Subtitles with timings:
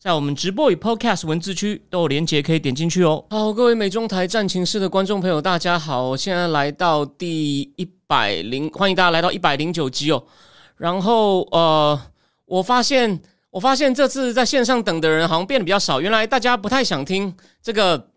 [0.00, 3.22] 在我们直播与 Podcast 文字区都有连结，可以点进去哦。
[3.28, 6.02] 好，各位美中台战情室的观众朋友，大家好！
[6.04, 10.24] 我现在来到第一百零，欢迎大家来到一百零九集哦。
[10.78, 12.00] 然后呃，
[12.46, 18.08] 我发现我发现这次在线上等的人好像变得比较少，原来大家不太想听这个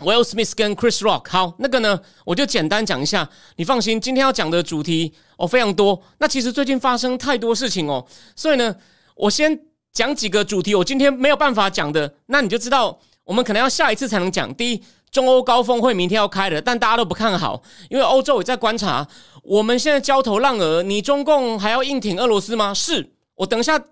[0.00, 1.30] Will Smith 跟 Chris Rock。
[1.30, 3.30] 好，那个呢，我就简单讲一下。
[3.54, 6.02] 你放心，今天要讲的主题哦非常多。
[6.18, 8.74] 那其实最近发生太多事情哦，所以呢，
[9.14, 9.60] 我先。
[9.92, 14.54] 讲几个主题，我今天没有办法讲的，那你就知道我们可能要下一次才能讲。
[14.54, 19.08] 第一，中欧高峰会明天要开了，但大家都不看好，因为欧洲也在观察。
[19.42, 22.72] 我们现在焦头烂额，你中共还要硬挺俄罗斯吗？
[22.72, 23.82] 是我等一下，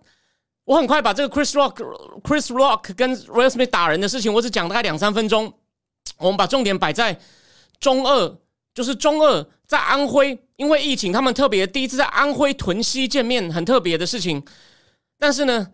[0.64, 1.82] 我很快把这个 Chris Rock、
[2.22, 5.52] Chris Rock 跟 Will Smith 打人的事情，我只讲大概两三分钟。
[6.18, 7.18] 我们把重点摆在
[7.80, 8.36] 中二，
[8.74, 14.44] 就是中二在安徽，因为疫情，他们特别第一次在安徽屯溪见面，很特别的事情。
[15.18, 15.68] 但是呢。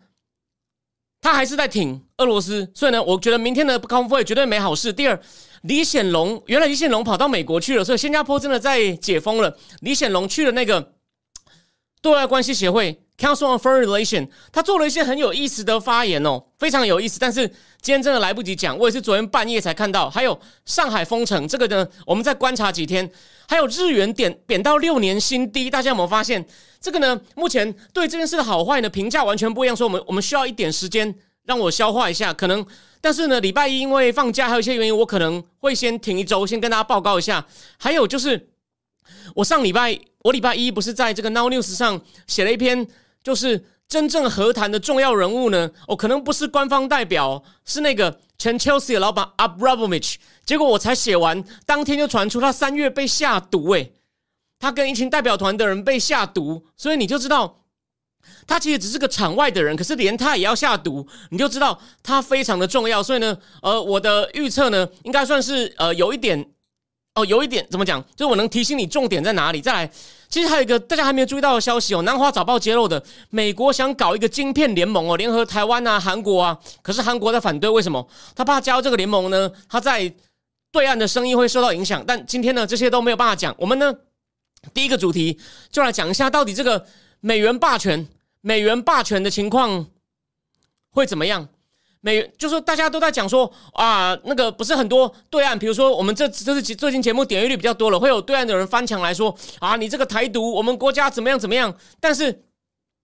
[1.22, 4.92] 他还是在挺俄罗斯，所以呢，我觉得明天的高峰会绝对没好事。
[4.92, 5.18] 第二，
[5.62, 9.56] 李显龙原来李显龙跑到美国去了，所以新加坡真的在解封了。
[9.80, 10.94] 李显龙去了那个
[12.02, 17.20] 对外关系协会 （Council on Foreign Relation，他做了一些很有意思的发言哦，非常有意思。
[17.20, 17.46] 但是
[17.80, 20.10] 今天真的来不及讲，我也是昨天半夜才看到。
[20.10, 23.08] 还有上海封城这个呢，我们再观察几天。
[23.48, 26.44] 还有日元贬贬到六年新低，大家有没有发现？
[26.80, 29.76] 这个呢，目前对这件事的好坏呢评价完全不一样。
[29.76, 32.66] 说我们我们需要一点时间让我消化一下，可能。
[33.00, 37.44] 但是呢，礼拜一因为放假，还有一些原因，我可能会先停一周，先跟大家报告一下。
[37.76, 38.48] 还有就是，
[39.34, 42.86] 我上礼拜我礼拜一不是在这个 Now News 上写了一篇，
[43.22, 50.16] 就是真正和谈的重要人物呢，哦，可能不是官方代表，是那个前 Chelsea 的老板 Abramovich。
[50.44, 53.92] 结果我才写完，当天就传出他三月被下毒，诶。
[54.58, 57.64] 他跟一群代表团的人被下毒，所以你就知道
[58.46, 63.02] 他其实只是个场外的人，可是连他也要下毒，你就知道他非常的重要。
[63.02, 66.48] 所以呢，呃，我的预测呢，应该算是呃有一点
[67.14, 68.02] 哦，有一点怎么讲？
[68.16, 69.60] 就是我能提醒你重点在哪里。
[69.60, 69.90] 再来，
[70.30, 78.08] 其实还有一个大家还没有注意到的消息哦，南华早报揭露的，美国想搞一个晶片联盟哦，联合台湾啊、韩国啊，可是韩国在反对，为什么？
[78.34, 79.50] 他怕加入这个联盟呢？
[79.68, 80.10] 他在
[80.70, 82.02] 对岸的生意会受到影响。
[82.06, 83.94] 但今天呢，这些都没有办法讲，我们呢？
[84.72, 85.38] 第一个主题
[85.70, 86.86] 就来讲一下，到底这个
[87.20, 88.08] 美元霸权、
[88.40, 89.86] 美元霸权的情况
[90.88, 91.46] 会怎么样？
[92.02, 101.74] 美就是大家都在讲说啊，那个不是很多对岸，比如说我们这这是最近节目点击率比较多了，会有对岸的人翻墙来说啊，你这个台独，我们国家怎么样怎么样？
[101.98, 102.44] 但是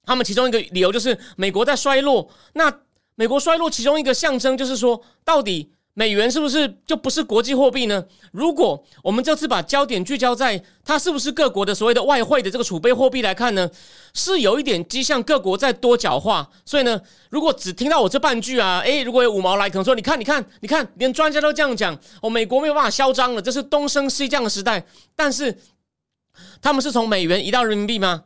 [0.05, 2.81] 他们其中一个理由就是美国在衰落，那
[3.15, 5.73] 美国衰落其中一个象征就是说，到底。
[5.99, 8.05] 美元是不是就不是国际货币呢？
[8.31, 13.69] 如果我们这次把焦点聚焦在它是不是各国的所谓的外汇的这个储备货币来看呢，
[14.15, 16.49] 是有一点迹象各国在多角化。
[16.65, 17.01] 所以呢，
[17.31, 24.87] 如果只听到我这半句啊，诶，如果有五毛来可能说，你看，你看，你看，连专家都这样讲，哦，美国没有办法嚣张了，这是东升西降的时代。
[25.17, 25.59] 但是
[26.63, 28.23] 他们是从美元移到人民币吗？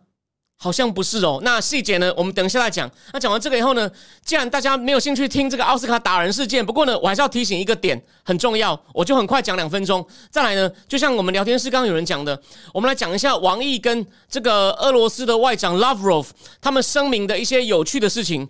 [0.63, 2.15] 好像不是哦，那细节呢？
[2.17, 2.89] 我们等一下再讲。
[3.13, 3.91] 那讲完这个以后呢，
[4.25, 10.07] 既然大家没有兴趣听这个奥斯卡打人事件，不过呢，我还是要提醒一个点，很重要，我就很快讲两分钟。
[10.31, 12.41] 再来呢，就像我们聊天室刚刚有人讲的，
[12.73, 16.29] 我们来讲一下王毅跟这个俄罗斯的外长 Lavrov
[16.61, 18.49] 他们声明的一些有趣的事情。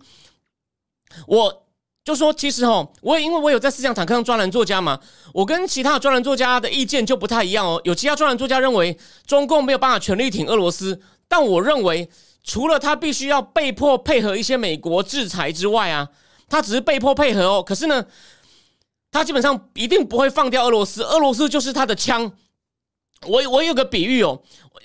[1.26, 1.64] 我
[2.04, 5.00] 就说，其实哈，我也因为我有在思想坦克上专栏作家嘛，
[5.32, 7.80] 我跟其他专栏作家的意见就不太一样哦。
[7.84, 11.00] 有其他专栏作家认为，中共没有办法全力挺俄罗斯。
[11.32, 12.10] 但我认为，
[12.44, 16.06] 除了他必须要被迫配合一些美国制裁之外啊，
[16.46, 17.62] 他只是被迫配合哦。
[17.62, 18.04] 可是呢，
[19.10, 22.30] 他基本上一定不会放掉俄罗斯，俄罗斯就是他的枪。
[23.26, 24.42] 我我有个比喻哦，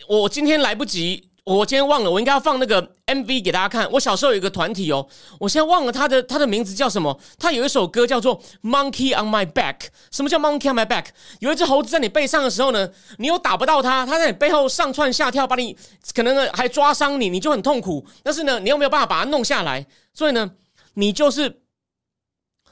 [0.07, 1.27] 我今天来不及。
[1.55, 3.89] 我今天忘了，我应该要放那个 MV 给大家看。
[3.93, 5.07] 我小时候有一个团体哦，
[5.39, 7.17] 我现在忘了他的他的名字叫什么。
[7.39, 9.77] 他有一首歌叫做《Monkey on My Back》。
[10.11, 11.05] 什么叫 Monkey on My Back？
[11.39, 15.77] 有一只猴子在你背上的时候呢，你又打不到它，它在你背后上窜下跳，把你
[16.13, 18.05] 可能还抓伤你，你就很痛苦。
[18.21, 20.51] 但是呢，你又没有办法把它弄下来，所以呢，
[20.95, 21.61] 你就是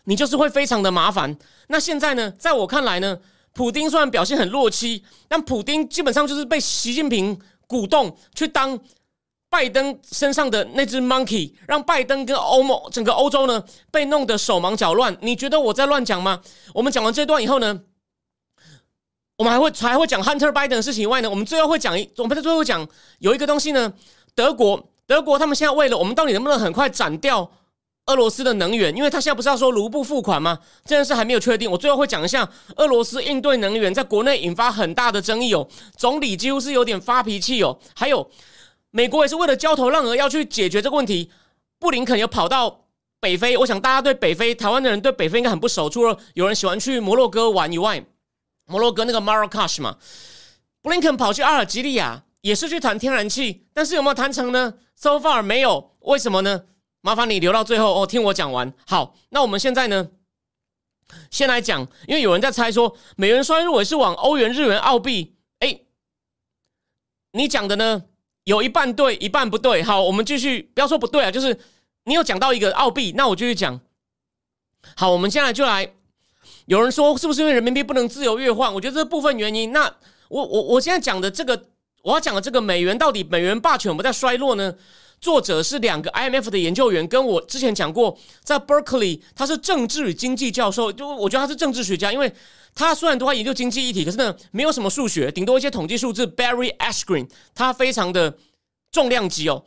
[0.04, 1.38] 你就是会非常的麻烦。
[1.70, 3.20] 那现在呢，在我看来呢，
[3.54, 7.40] 普丁虽然表现很弱妻，但普丁基本上就是被习近平。
[7.68, 8.80] 鼓动去当
[9.50, 15.16] 拜登身上的那只 monkey，让拜登跟欧盟整个欧洲呢被弄得手忙脚乱。
[15.22, 16.42] 你觉得我在乱讲吗？
[16.74, 17.82] 我们讲完这段以后呢，
[19.38, 22.86] 我们还会还会讲 Hunter Biden 的事情以外呢，我们最后会讲一，我们在最后讲
[23.20, 23.94] 有一个东西呢，
[24.34, 27.50] 德国德国他们现在为了我们到底能不能很快斩掉
[28.08, 30.60] 俄罗斯的能源，因为他现在不是要说卢布付款吗？
[30.84, 31.70] 这件事还没有确定。
[31.70, 35.68] 我最后会讲一下俄罗斯应对能源在国内引发很大的争议哦，
[35.98, 38.30] 总理几乎是有点发脾气哦，还有
[38.92, 41.32] 美国也是为了焦头烂额要去解决这个问题，
[41.80, 42.86] 布林肯又跑到
[43.20, 43.58] 北非。
[43.58, 48.06] 我想大家对北非台湾的人对北非应该很不熟，除了有人喜欢去摩洛哥玩以外。
[48.68, 49.98] 摩洛哥那个 Marrakesh 嘛，
[50.82, 56.64] 布林肯跑去阿尔及利亚也是去谈天然气，但是有没有谈成呢？So far 没有，为什么呢？
[57.06, 58.74] 麻烦你留到最后哦，听我讲完。
[58.88, 60.10] 好，那我们现在呢，
[61.30, 65.36] 先来讲，因为有人在猜说美元衰弱是往欧元、日元、澳币。
[65.60, 65.82] 哎，
[67.34, 68.06] 你讲的呢，
[68.46, 69.84] 有一半对，一半不对。
[69.84, 71.60] 好，我们继续，不要说不对啊，就是
[72.06, 73.80] 你有讲到一个澳币，那我继续讲。
[74.96, 75.94] 好，我们现在就来。
[76.66, 78.74] 有人说是不是因为人民币不能自由兑换？
[78.74, 79.72] 我觉得这部分原因。
[79.72, 79.96] 那
[80.30, 81.68] 我我我现在讲的这个，
[82.02, 84.74] 我要讲的这个美元到底美元霸权有没有在衰落呢？
[85.26, 92.32] 作者是两个 IMF 的研究员，跟我之前讲过，在 Berkeley 他是政治与经济教授，就我觉得他是政治学家，因为
[92.76, 96.28] 他虽然都在研究经济议题，可是呢没有什么数学，顶多一些统计数字。
[96.28, 98.38] Barry Ashgreen 他非常的
[98.92, 99.66] 重量级哦。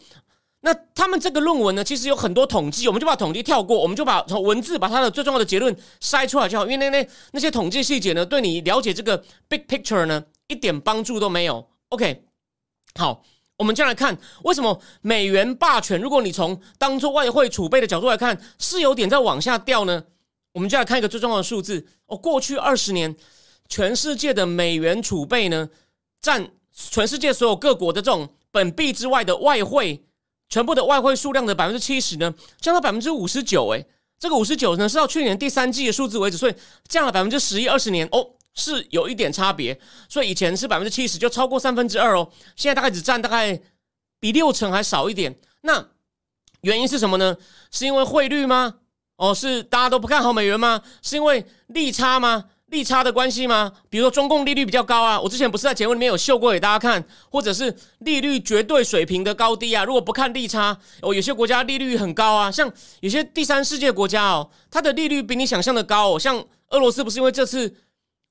[0.60, 6.64] 那他们这个论文呢，其实有很多统计，我们就把统计跳过，我们就把从文字把它的最重要的结论筛出来就好。
[6.66, 11.68] 因为那那那些统计细节呢，对你了解这个 big picture 呢，一点帮助都没有。
[11.88, 12.22] OK，
[12.94, 13.24] 好，
[13.58, 20.04] 我们就来看为什么美元霸权，如果你从当做外汇储备的角度来看，是有点在往下掉呢？
[20.52, 23.14] 我们就来看一个最重要的数字哦，过去二十年，
[23.68, 25.68] 全世界的美元储备呢，
[26.20, 30.04] 占全世界所有各国的这种本币之外的外汇。
[30.48, 33.68] 全部的外汇数量的百分之七十呢，降到百分之五十九。
[33.74, 33.84] 哎，
[34.18, 36.54] 这个五十九呢是到去年第三季的数字为止，所以
[36.88, 37.68] 降了百分之十一。
[37.68, 38.26] 二十年哦，
[38.58, 39.78] 是有一点差别。
[40.08, 42.28] 所以以前是百分之七十，就超过三分之二哦。
[42.56, 43.58] 现在大概只占大概
[44.20, 45.38] 比六成还少一点。
[45.62, 45.88] 那
[46.62, 47.36] 原因是什么呢？
[47.70, 48.74] 是因为汇率吗？
[49.16, 50.82] 哦，是大家都不看好美元吗？
[51.02, 52.46] 是因为利差吗？
[52.66, 53.72] 利差的关系吗？
[53.88, 59.84] 比如说中共利率比较高啊，我之前不是在节目里面有秀过给大家看，或者是利率绝对水平的高低啊。
[59.84, 62.70] 如果不看利差，哦，有些国家利率很高啊，像
[63.00, 66.10] 有些第三世界国家哦，它的利率比你想象的高。
[66.10, 66.18] 哦。
[66.18, 67.74] 像俄罗斯不是因为这次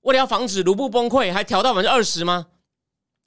[0.02, 2.48] 为了要防止卢布崩溃，还调到百分之二十吗？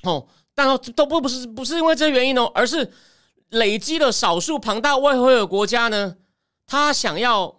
[0.05, 2.93] 哦，但都不不是不是因为这原因哦，而是
[3.51, 6.17] 累积了少数庞大外汇的国家呢，
[6.67, 7.59] 他想要。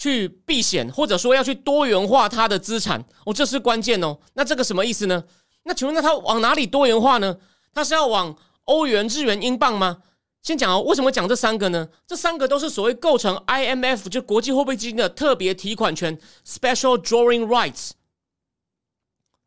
[0.00, 4.18] 去避险，或者说要去多元化他的资产，哦，这是关键哦。
[4.32, 5.22] 那这个什么意思呢？
[5.64, 7.36] 那请问，那他往哪里多元化呢？
[7.74, 8.34] 他是要往
[8.64, 9.98] 欧元、日元、英镑吗？
[10.42, 11.86] 先讲哦，为什么讲这三个呢？
[12.06, 17.90] 这三个都是所谓构成 IMF 就国际货币基金的特别提款权 （Special Drawing Rights）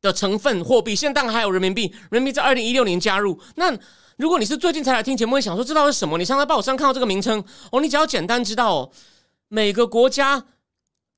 [0.03, 0.95] 的成分货币。
[0.95, 3.39] 现在当然还有人民币，人民币在二零一六年加入。
[3.55, 3.75] 那
[4.17, 6.17] 如果你是最近才来听节目，会想说这道是什么？
[6.17, 8.91] 你上在报纸上看到这个名称哦，你只要简单知道哦。
[9.47, 10.45] 每个国家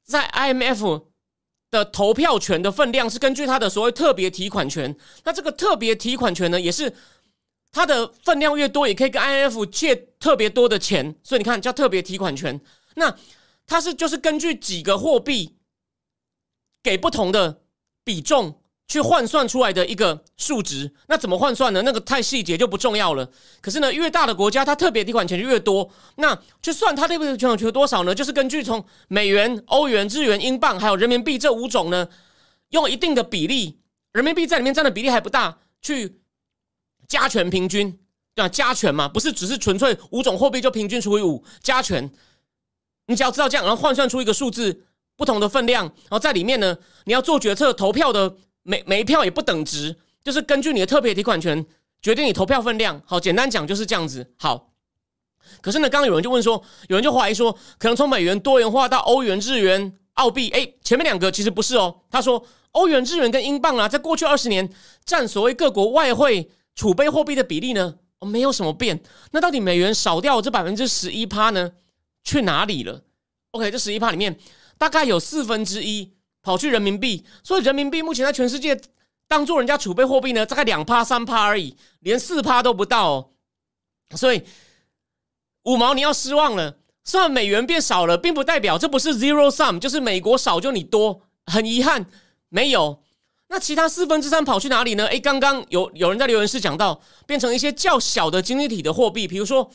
[0.06, 1.06] 在 IMF
[1.72, 4.96] 的投票权的分量是根据它的所谓特别提款权。
[5.24, 6.94] 那这个特别提款权呢，也是
[7.72, 11.16] 它的分量越多，也可以跟 IMF 借特别多的钱。
[11.24, 12.62] 所以你看，叫特别提款权。
[12.94, 13.16] 那
[13.66, 15.58] 它是就是根据几个货币
[16.84, 17.64] 给不同的
[18.04, 18.62] 比重。
[18.88, 21.82] 去换算出来的一个数值，那怎么换算呢？
[21.82, 23.28] 那个太细节就不重要了。
[23.60, 25.90] 可是呢，越大的国家，它特别提款权就越多。
[26.18, 28.14] 那去算它特别提款权有多少呢？
[28.14, 32.08] 就是根据从美元、欧元、日元、英镑还有人民币这五种呢，
[32.70, 33.80] 用一定的比例，
[34.14, 36.20] 人民币在里面占的比例还不大，去
[37.08, 37.92] 加权平均，
[38.36, 38.50] 对吧？
[38.50, 42.14] 加权嘛，不是只是纯粹五种货币就平均除以五，加权。
[43.08, 44.84] 你只要知道这样，然后换算出一个数字，
[45.18, 48.36] 不同的分量，然后在里面呢，你要做决策投票的。
[48.68, 51.64] 每每一票也不等值，就是根据你的特别提款权
[52.02, 53.00] 决定你投票分量。
[53.06, 54.34] 好，简单讲就是这样子。
[54.38, 54.74] 好，
[55.62, 62.02] 可是呢，刚刚有人就问说，有人就怀疑说，可能从美元多元化到欧元、日元、澳币，哎，前面两个其实不是哦。
[62.10, 64.68] 他说，欧元、日元跟英镑啊，在过去二十年
[65.06, 69.00] 占所谓各国外汇储备货币的比例呢，没有什么变。
[69.32, 71.74] 那到底美元少掉这百分之十一趴呢，
[72.24, 73.04] 去哪里了
[73.52, 74.40] ？OK，这十一趴里面
[74.80, 76.15] 大概有四分之一。
[76.46, 78.80] 跑去人民币，所以人民币目前在全世界
[79.28, 83.10] 当做人家储备货币呢，大概两趴三趴而已，连四趴都不到。
[83.10, 83.30] 哦。
[84.16, 84.44] 所以
[85.64, 86.78] 五毛你要失望了。
[87.04, 91.24] 虽然美元变少了，并不代表这不是 zero sum，就是美国少就你多。
[91.48, 92.06] 很遗憾，
[92.50, 93.02] 没有。
[93.48, 95.08] 那其他四分之三跑去哪里呢？
[95.08, 99.72] 诶，刚刚有有人在留言室讲到，变成一些较小的经济体的货币，比如说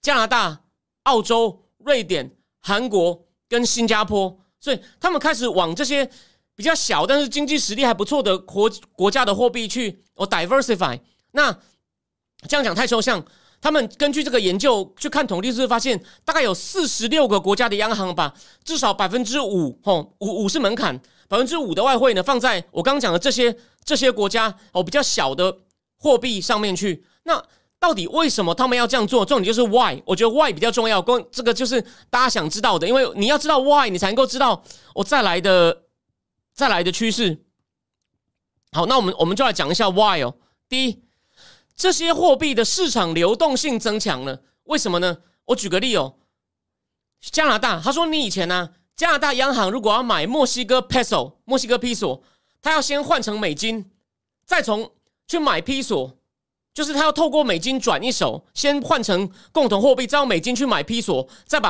[0.00, 0.60] 加拿大、
[1.02, 4.38] 澳洲、瑞典、韩国跟新加坡。
[4.62, 6.08] 所以他们开始往这些
[6.56, 10.98] 比较小但是经济实力还不错的国国家的货币去哦 diversify。
[11.32, 11.52] 那
[12.48, 13.22] 这样讲太抽象。
[13.60, 25.58] 他们根据这个研究去看统计，是发现大概有四十六个国家的央行吧，至少百分之五，吼五五是门槛，百分之五的外汇呢放在我刚刚讲的这些这些国家哦比较小的
[25.96, 27.04] 货币上面去。
[27.22, 27.40] 那
[27.82, 29.26] 到底为什么他们要这样做？
[29.26, 31.02] 重点就是 why，我觉得 why 比较重要。
[31.02, 34.62] 跟这个就是大家想知道的，因为你要知道 why，你才能够知道
[34.94, 35.82] 我再来的
[36.54, 37.44] 再来的趋势。
[38.70, 40.36] 好，那我们我们就来讲一下 why 哦。
[40.68, 41.02] 第一。
[41.74, 45.18] 这些货币的市场流动性增强了，为什么呢？
[45.46, 46.14] 我举个例哦，
[47.20, 52.22] 加拿大，他说你以前呢，加拿大央行如果要买墨西哥 peso，墨西哥披索，
[52.60, 53.90] 他要先换成美金，
[54.44, 54.92] 再从
[55.26, 56.18] 去买披索，
[56.74, 61.68] 就是他要透过美金转一手，先换成共同货币，再用美金去买披索，再把，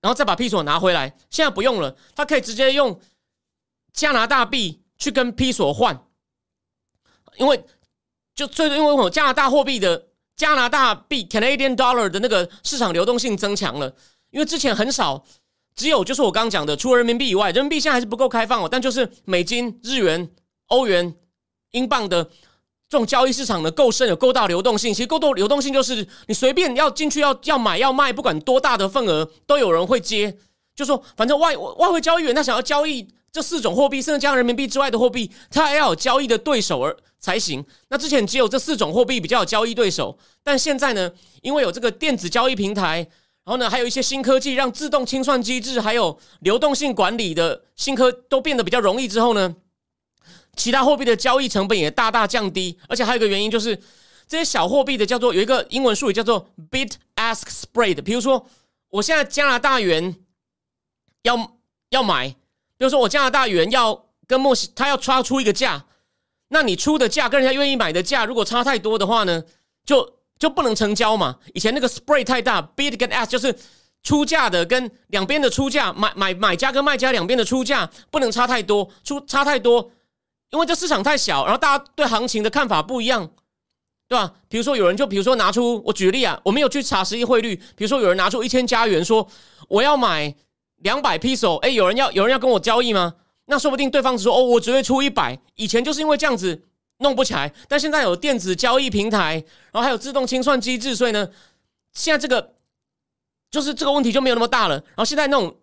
[0.00, 1.16] 然后再把披索拿回来。
[1.30, 3.00] 现在不用了，他可以直接用
[3.92, 6.06] 加拿大币去跟披索换，
[7.36, 7.64] 因为。
[8.36, 13.96] 就最因为我加拿大货币的加拿大币 Canadian Dollar 的那个市场流动性增强了，
[14.28, 15.24] 因为之前很少，
[15.74, 18.68] 只有就是我刚刚讲的，除了人民币以外，人民币现在还是不够开放哦。
[18.70, 20.30] 但就是美金、日元、
[20.66, 21.16] 欧元、
[21.70, 22.28] 英镑的
[22.88, 24.92] 这种交易市场呢，够深，有够大流动性。
[24.92, 30.36] 其实够多流动性就是你随便要进去要要买要卖，不管多大的份额，都有人会接。
[30.74, 33.08] 就说反正外外汇交易员他想要交易。
[33.32, 37.62] 这四种货币，甚至加上人民币之外的货币，他还要有交易的对手而才行。
[37.90, 41.12] 那之前只有这四种货币比较有交易对手，但现在呢，
[41.42, 43.06] 因为有这个电子交易平台，
[43.44, 49.54] 然后呢，还有一些新科技，让自动清算机制还有流动性管理的新科都变得比较容易之后呢，
[50.56, 52.76] 其他货币的交易成本也大大降低。
[52.88, 53.76] 而且还有一个原因就是，
[54.26, 58.02] 这些小货币的叫做有一个英文术语叫做 bid ask spread。
[58.02, 58.44] 比如说，
[58.88, 60.16] 我现在加拿大元
[61.22, 61.58] 要
[61.90, 62.34] 要买。
[62.78, 65.86] 比如说，我加拿大元要跟墨西，他要差出一个价，
[66.48, 69.42] 那你出的价跟人家愿意买的价如果差太多的话呢，
[69.84, 71.38] 就就不能成交嘛。
[71.54, 73.56] 以前那个 spread 太大，bid 跟 ask 就是
[74.02, 79.90] 出价的跟两边的出价，买买买家跟卖家两边的出价不能差太多，出差太多，
[80.56, 83.30] 因为这市场太小，然后大家对行情的看法不一样，
[84.08, 84.32] 对吧？
[84.48, 89.26] 比如说有人就比如说拿出我举例啊，我没有去查实际汇率，比如说有人拿出一千加元说
[89.68, 90.34] 我要买。
[90.80, 93.14] 两百 p i s o，哎，有人要有人要跟我交易吗？
[93.46, 95.36] 那说不定对方只说哦，我只会出一百。
[95.54, 96.64] 以前就是因为这样子
[96.98, 101.30] 弄不起来，但现在有电子交易平台，然后还有自动清算机制，所以呢，
[101.94, 102.52] 现在这个
[103.50, 104.74] 就是这个问题就没有那么大了。
[104.74, 105.56] 然后现在那种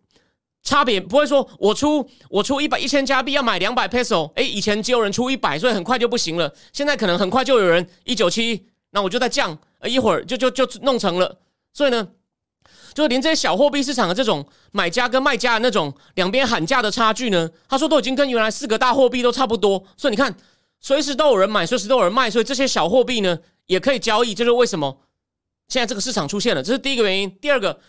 [0.63, 6.51] 差别不会说我出我出一百一千加币要买两百 peso，哎，以前只有人出一百，所以很快就不行了。
[6.71, 11.39] 现在可能很快就有人一九七，那我就在降，呃一会儿就就就弄成了。
[11.73, 12.07] 所以呢。
[12.93, 20.31] 就连这些小货币市场的这种买家跟卖家的那种两边喊价的差距呢，他说都已经跟原来四个大货币都差不多，所以你看，
[20.79, 24.95] 随时都有人买，随时都有人卖，所以这些小货币呢也可以交易，这是为什么
[25.69, 26.61] 现在这个市场出现了？
[26.61, 27.31] 这是第一个原因。
[27.41, 27.79] 第二个，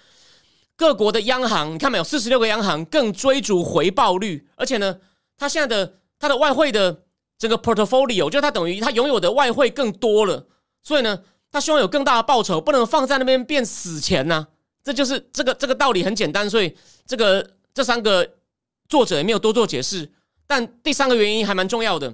[0.76, 4.99] 各国的央行，你看没有，四十六个央行更追逐回报率，而且呢，
[5.37, 7.02] 他现在的他的外汇的
[7.38, 10.47] 这个 portfolio，就他等于他拥有的外汇更多了，
[10.83, 14.49] 所以呢，他希望有更大的报酬，不能放在那边变死钱呐。
[14.83, 16.76] 这就是这个这个道理很简单，所以
[17.07, 18.28] 这个这三个
[18.88, 20.11] 作者也没有多做解释。
[20.47, 22.12] 但第三个原因还蛮重要的，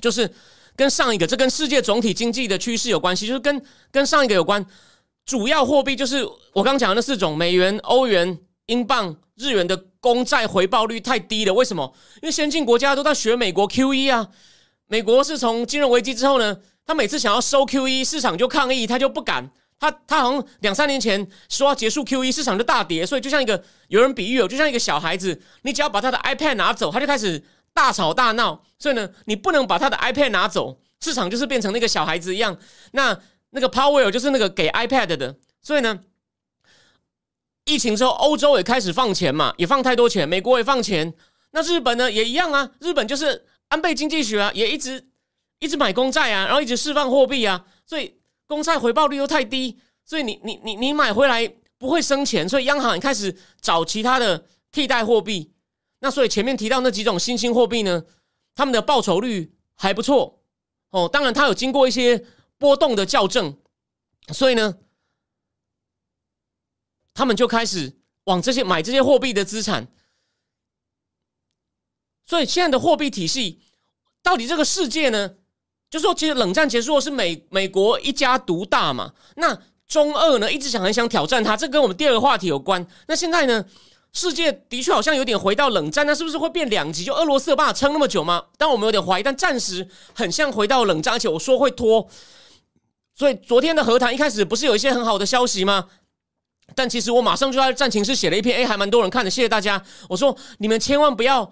[0.00, 0.30] 就是
[0.76, 3.60] 跟上一个这跟世界总体经济的趋势有关系，就是跟
[3.90, 4.64] 跟上一个有关。
[5.26, 11.52] 主要货币就是我刚讲的那四种：美元、欧元、英镑、日元的公债回报率太低了。
[11.52, 11.92] 为什么？
[12.22, 14.28] 因为先进国家都在学美国 QE 啊。
[14.86, 16.56] 美国是从金融危机之后呢，
[16.86, 19.50] 他每次想要收 QE，市场就抗议，他就不敢。
[19.78, 28.64] 他他好像两三年前说要结束 Q E，市场就大跌，所以就像一个有人比喻哦，就像一个小孩子，你只要把他的 iPad 拿走，他就开始大吵大闹。
[28.78, 32.56] 所以呢，你不能把他的 iPad 拿走，市场就是变成那个小孩子一样。
[32.92, 33.18] 那
[33.56, 35.36] 那个 Power 就是那个给 iPad 的。
[35.60, 35.98] 所以呢，
[37.64, 41.12] 疫情之后，欧洲也开始放钱嘛，也放太多钱，美国也放钱。
[41.50, 45.08] 那日本呢，也一样啊，日本就是安倍经济学啊，也一直
[45.58, 48.14] 一直买公债啊，然后一直释放货币啊，所以。
[48.48, 55.50] 公债回报率又太低，所以你你你你买回来不会生钱，所以央行也开始找其他的替代货币。
[55.98, 58.04] 那所以前面提到那几种新兴货币呢，
[58.54, 60.38] 他们的报酬率还不错
[60.90, 61.10] 哦。
[61.12, 62.24] 当然，它有经过一些
[62.58, 63.56] 波动的校正，
[64.32, 64.76] 所以呢，
[67.14, 69.88] 他们就开始往这些买这些货币的资产。
[72.24, 73.60] 所以现在的货币体系
[74.22, 75.36] 到底这个世界呢？
[75.88, 79.14] 就说，其实冷战结束是美美国一家独大嘛？
[79.36, 82.84] 那中二呢一直想很想挑战它，这跟我们第二个话题有关。
[83.06, 83.64] 那现在呢，
[84.12, 87.04] 世界的确好像有点回到冷战，那是不是会变两极？
[87.04, 88.46] 就俄罗斯有办法撑那么久吗？
[88.58, 92.08] 但我们有点怀疑，但暂时很像回到冷战，而且我说会拖。
[93.16, 95.88] 所以昨天的和谈一开始不是有一些很好的消息吗？
[96.74, 99.82] 但其实我马上就在战情室写了一篇，哎，还蛮多人看的，谢谢大家。
[100.08, 101.50] 我说你们千万不要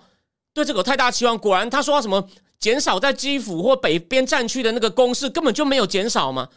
[0.53, 1.37] 对这个有太大期望。
[1.37, 2.29] 果然他说什么
[2.59, 6.51] 减少在基辅或北边战区的那个攻势根本就没有减少嘛，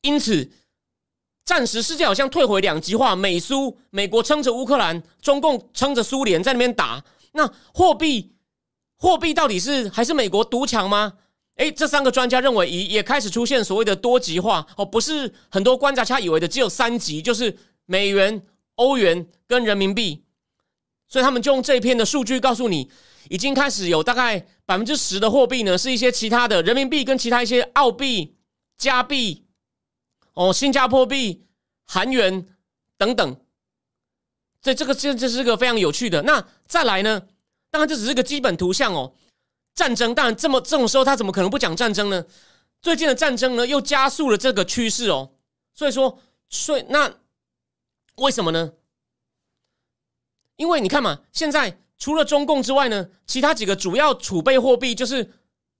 [0.00, 0.50] 因此。
[1.44, 7.02] 暂时世界好像退回两极化，美苏美国撑着乌克兰，中共撑着苏联在那边打。
[7.32, 8.34] 那货币
[8.98, 11.14] 货币到底是还是美国独强吗？
[11.58, 18.42] 诶，这三个专家认为也也开始出现所谓的多极化哦，不是很多观察家以为的只有三极，就是美元、
[18.76, 20.24] 欧元跟人民币。
[21.08, 22.90] 所以他们就用这一篇的数据告诉你，
[23.28, 28.36] 已经开始有大概百分之十的货币呢是一些其他的人民币跟其他一些澳币、
[28.76, 29.44] 加币。
[30.34, 31.44] 哦，新加坡币、
[31.84, 32.46] 韩元
[32.96, 33.36] 等等，
[34.62, 36.22] 所以这个这这是个非常有趣的。
[36.22, 37.22] 那再来呢？
[37.70, 39.12] 当然这只是个基本图像哦。
[39.78, 42.24] 战争当然这么这种时候，他怎么可能不讲战争呢？
[42.82, 45.30] 最近的战争呢，又加速了这个趋势哦。
[45.72, 46.18] 所以说，
[46.48, 47.14] 所以那
[48.16, 48.72] 为什么呢？
[50.56, 55.30] 因为你看嘛，现在除了中共之外呢，其他几个主要储备货币就是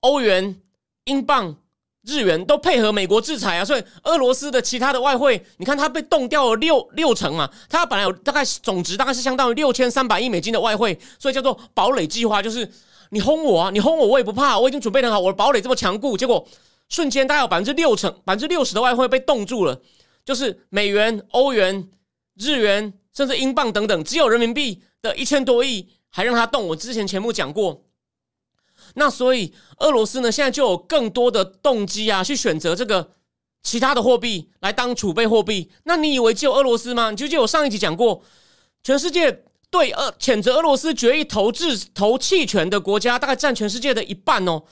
[0.02, 0.62] 欧元、
[1.04, 1.56] 英镑。
[2.02, 12.70] 日元都配合美国制裁啊，所以俄罗斯的其他的外汇，你看它被冻掉了六六成嘛，它本来有大概总值大概是相当于六千三百亿美金的外汇，所以叫做堡垒计划，就是
[13.10, 16.46] 你轰我啊，你轰我我也不怕，我已经准备很好，我的堡垒这么强固，结果
[16.88, 19.80] 瞬间大概有百分之六成百分之六十的外汇被冻住了，
[20.24, 21.88] 就是美元、欧元、
[22.36, 26.68] 日元，甚至英镑等等，只有人民币的一千多亿还让它动。
[26.68, 27.84] 我之前节目讲过。
[28.94, 33.10] 那所以俄罗斯呢，现在就有更多的动机啊，去选择这个
[33.62, 35.70] 其他的货币来当储备货币。
[35.84, 37.10] 那你以为只有俄罗斯吗？
[37.10, 38.22] 你就记得我上一集讲过，
[38.82, 44.62] 全世界对俄谴责俄罗斯决议投掷投弃权的国家，大概占全世界的一半哦。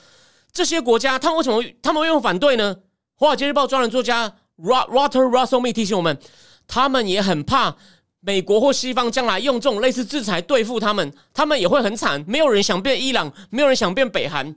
[0.51, 2.75] 这些国家，他们为什么他们为什么反对呢？
[3.15, 6.17] 华尔街日报专栏作家 Rotter Russell Me 提醒我们，
[6.67, 7.75] 他们也很怕。
[8.19, 12.23] 美国或西方将来用这种类似制裁对付他们，他们也会很惨。
[12.27, 14.53] 没有人想变伊朗，没有人想变北韩。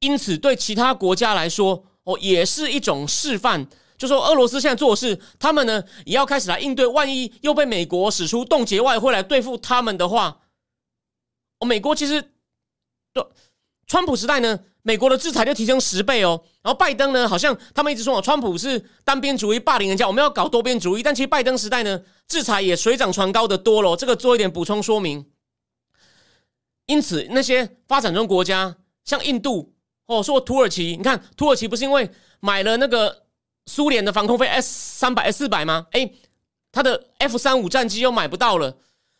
[0.00, 3.66] 因此，对其他国家来说，哦，也是一种示范。
[3.96, 6.86] 就说俄罗斯现在做事，他们呢也要开始来应对。
[6.86, 10.40] 万一又被美国使出冻结外汇来对付他们的话，
[11.60, 12.22] 哦，美国其实
[13.12, 13.26] 对
[13.86, 14.60] 川普时代呢。
[14.86, 21.02] 美国的制裁就提升十倍哦，然后拜登呢，好像他们一直说哦，川普是单边主义霸凌人家，我们要搞多边主义。
[21.02, 23.96] 但其实拜登时代呢，制裁也水涨船高的多了。
[23.96, 25.28] 这个做一点补充说明。
[26.86, 29.74] 因此，那些发展中国家，像印度
[30.06, 33.25] 哦，说土耳其，你看土耳其不是因为买了那个
[33.66, 35.86] 苏联的防空飞 S 三百 S 四百吗？
[35.92, 36.10] 哎，
[36.72, 38.76] 他的 F 三五战机又买不到了。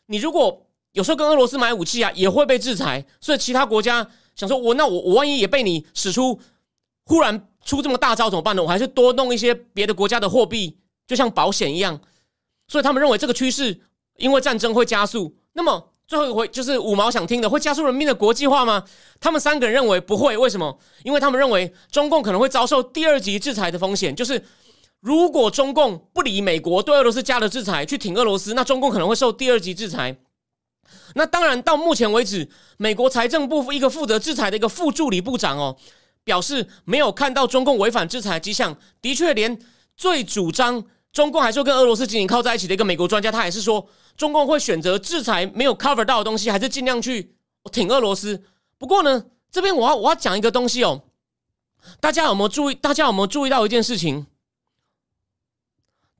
[0.06, 3.04] 你如果有时候跟俄罗斯买武器啊，也会被制裁。
[3.20, 4.10] 所以其他国家。
[4.36, 6.38] 想说，我那我我万一也被你使出，
[7.06, 8.62] 忽然出这么大招怎么办呢？
[8.62, 11.98] 我还是多弄一些别的国家的货币，就像保险一样。
[12.68, 13.80] 所以他们认为这个趋势，
[14.18, 15.34] 因为战争会加速。
[15.54, 18.84] 那么最后一回就是五毛想听的，会加速人民的国际化吗？
[19.18, 20.36] 他们三个人认为不会。
[20.36, 20.78] 为什么？
[21.02, 24.14] 因为他们认为中共可能会遭受第二级制裁的风险。
[24.14, 24.44] 就是
[25.00, 30.16] 如果中共不理美国对俄罗斯加的制裁，去挺俄罗斯，那中共可能会受第二级制裁。
[31.14, 35.76] 那当然，到目前为止，美国财政部一个负责制裁的一个副助理部长哦，
[36.22, 38.76] 表示没有看到中共违反制裁迹象。
[39.02, 39.58] 的确，连
[39.96, 43.84] 最主张中共还是跟俄罗斯紧紧靠在一起的一个美国专家，他也是说，
[44.16, 47.36] 中共会选择制裁没有 cover 到的东西，还是尽量去
[47.72, 48.42] 挺俄罗斯。
[48.78, 51.02] 不过呢，这边我要我要讲一个东西哦，
[52.00, 52.74] 大家有没有注意？
[52.74, 54.26] 大家有没有注意到一件事情？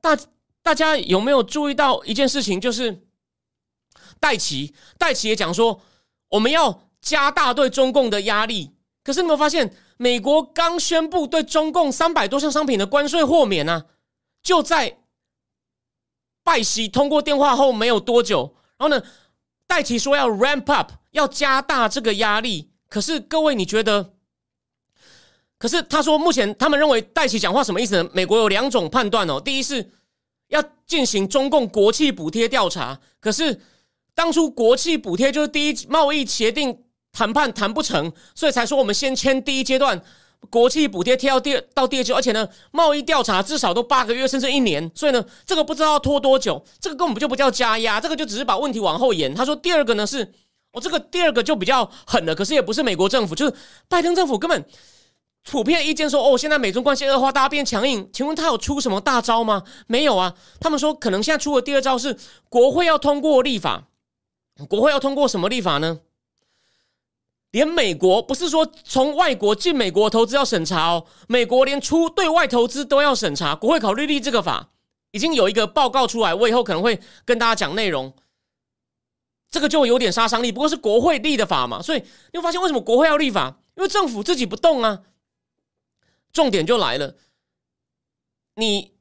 [0.01, 0.17] 大
[0.63, 2.61] 大家有没有注意到一件事情？
[2.61, 3.03] 就是。
[4.19, 5.83] 戴奇，戴奇也讲说，
[6.31, 8.71] 我们要加大对中共的压力。
[9.05, 13.85] 可是你有没有发现，美国刚宣布对中共三百多项商品的关税豁免呢？
[14.43, 15.01] 就在
[16.47, 19.03] 拜习通过电话后没有多久，然后呢，
[19.67, 22.71] 戴奇说要 ramp up，要加大这个压力。
[22.89, 24.13] 可是各位，你觉得？
[25.59, 28.09] 可是他说，目前他们认为戴奇讲话什么意思呢？
[28.13, 29.41] 美国有两种判断哦。
[29.41, 29.91] 第一是
[30.51, 33.61] 要进行中共国企补贴调查，可是。
[34.17, 40.03] 当初国企补贴就是第一贸易协定谈判谈不成，所以才说我们先签第一阶段
[40.49, 49.35] 国企补贴贴到第到第二季而且呢，贸易调查至少都八个月甚至一年，所以呢，这个不知道要拖多久，这个根本就不叫加压，这个就只是把问题往后延。
[49.35, 50.23] 他说第二个呢是，
[50.73, 53.55] 哦这个第二个就比较狠了，可是也不是美国政府，就是
[53.89, 54.65] 拜登政府根本
[55.51, 58.09] 普遍意见说，哦，现在美中关系恶化，大家变强硬。
[58.13, 59.63] 请问他有出什么大招吗？
[59.87, 60.35] 没有啊。
[60.61, 62.17] 他们说，可能现在出的第二招是
[62.49, 63.85] 国会要通过立法。
[64.69, 65.99] 国会要通过什么立法呢？
[67.57, 73.55] 连美国不是说从外国进美国投资要审查哦，美国连出对外投资都要审查。
[73.55, 74.69] 国会考虑立这个法，
[75.13, 78.15] 已经有一个报告出来，我以后可能会跟大家讲内容。
[79.51, 83.57] 这个就有点杀伤力，不过是国会立的法嘛，所以你会发现为什么国会要立法？
[83.75, 85.01] 因为政府自己不动啊。
[86.35, 87.17] 重点就来了，
[88.57, 88.93] 你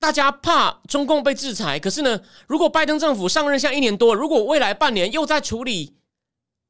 [0.00, 5.94] 大家怕中共被制裁，可是呢，如果拜登政府上任下一年多，如果未来半年又在处理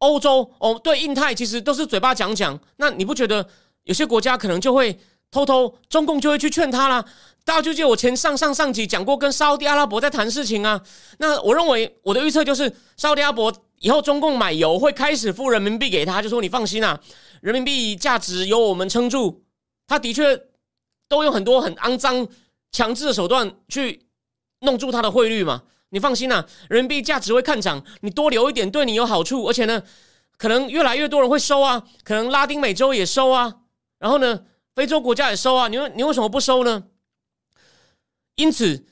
[0.05, 3.47] 欧洲哦，对印太其实都是嘴巴讲讲，那你不觉得
[3.85, 4.99] 有些国家可能就会
[5.31, 7.05] 偷偷中共就会去劝他啦？
[7.45, 10.81] 大家就记得我前上上上集讲过，跟沙特阿拉伯在谈事情啊。
[11.19, 16.99] 那我认为我的预测就是，沙特阿拉伯以后中共买油会开始付人民币给他，就说你放心啊，
[17.43, 19.43] 人民币价值由我们撑住。
[19.87, 20.41] 他的确
[21.09, 22.27] 都用很多很肮脏、
[22.73, 24.07] 强制的手段去
[24.61, 25.63] 弄住他的汇率嘛？
[25.95, 29.81] 你放心啊，人民币价值会看涨，你多留一点对你有好处，而且呢，
[30.37, 33.55] 可能越来越多人会收啊，可能拉丁美洲也收啊，
[34.01, 34.41] 然后呢，
[34.75, 36.83] 非洲国家也收啊，你你为什么不收呢？
[38.35, 38.85] 因此，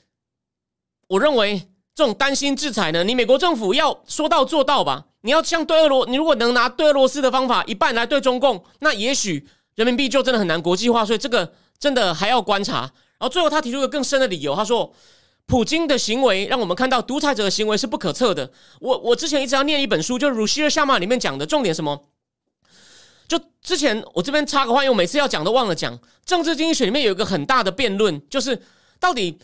[1.07, 5.07] 我认为这种担心制裁呢，你美国政府要说到做到吧？
[5.21, 9.47] 你要像对俄罗，你如果能拿对俄罗斯的方法一半来对中共，那也许。
[9.75, 12.81] 人民币就真的很难国际化，所以这个真的还要观察。
[12.81, 14.93] 然后最后他提出一个更深的理由，他说
[15.45, 22.09] ：“普京的行为让我们看到独裁者的行为是不可测的。”我我之前一直要念一本书，就是《鲁西尔下马》里面讲的重点什么？
[23.27, 25.99] 就之前我这边插个话，因为我每次要讲都忘了讲。
[26.25, 28.61] 政治经济学里面有一个很大的辩论，就是
[28.99, 29.39] 到底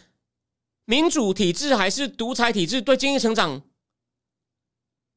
[0.86, 3.62] 民主体制还是独裁体制对经济成长？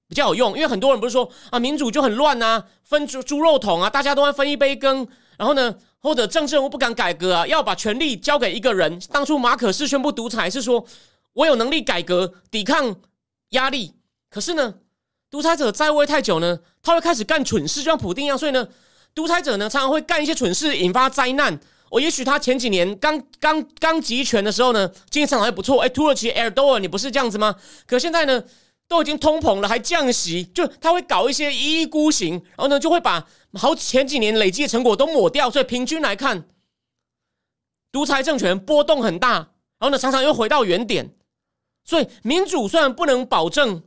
[0.09, 5.09] 比较有用，因为很多人不是说啊，民主就很乱呐，分猪猪肉桶啊，大家都要分一杯羹，
[5.43, 8.97] 然后呢，或者政治人物不敢改革啊，要把权力交给一个人。
[9.11, 10.87] 当初马可是宣布独裁是说，
[11.33, 12.95] 我有能力改革，抵抗
[13.49, 13.93] 压力。
[14.31, 14.75] 可是呢，
[15.29, 18.39] 独裁者在位太久呢，他会开始干蠢事，就像普丁一样。
[18.39, 18.69] 所以呢，
[19.17, 21.59] 独裁者呢，常常会干一些蠢事，引发灾难。
[21.91, 25.81] 我也许他前几年刚刚刚集权的时候呢，经济成长还不错。
[25.81, 27.57] 哎，土耳其埃尔多尔，你不是这样子吗？
[27.85, 28.45] 可现在呢？
[28.89, 33.27] 都已经通膨了，还降息，就他会搞一些一意孤行，然后呢，就会把
[33.59, 35.51] 好前几年累积的成果都抹掉。
[35.51, 36.49] 所以平均来看，
[37.91, 41.15] 独裁政权波动很大，然后呢，常常又回到原点。
[41.85, 43.83] 所以民主虽然不能保证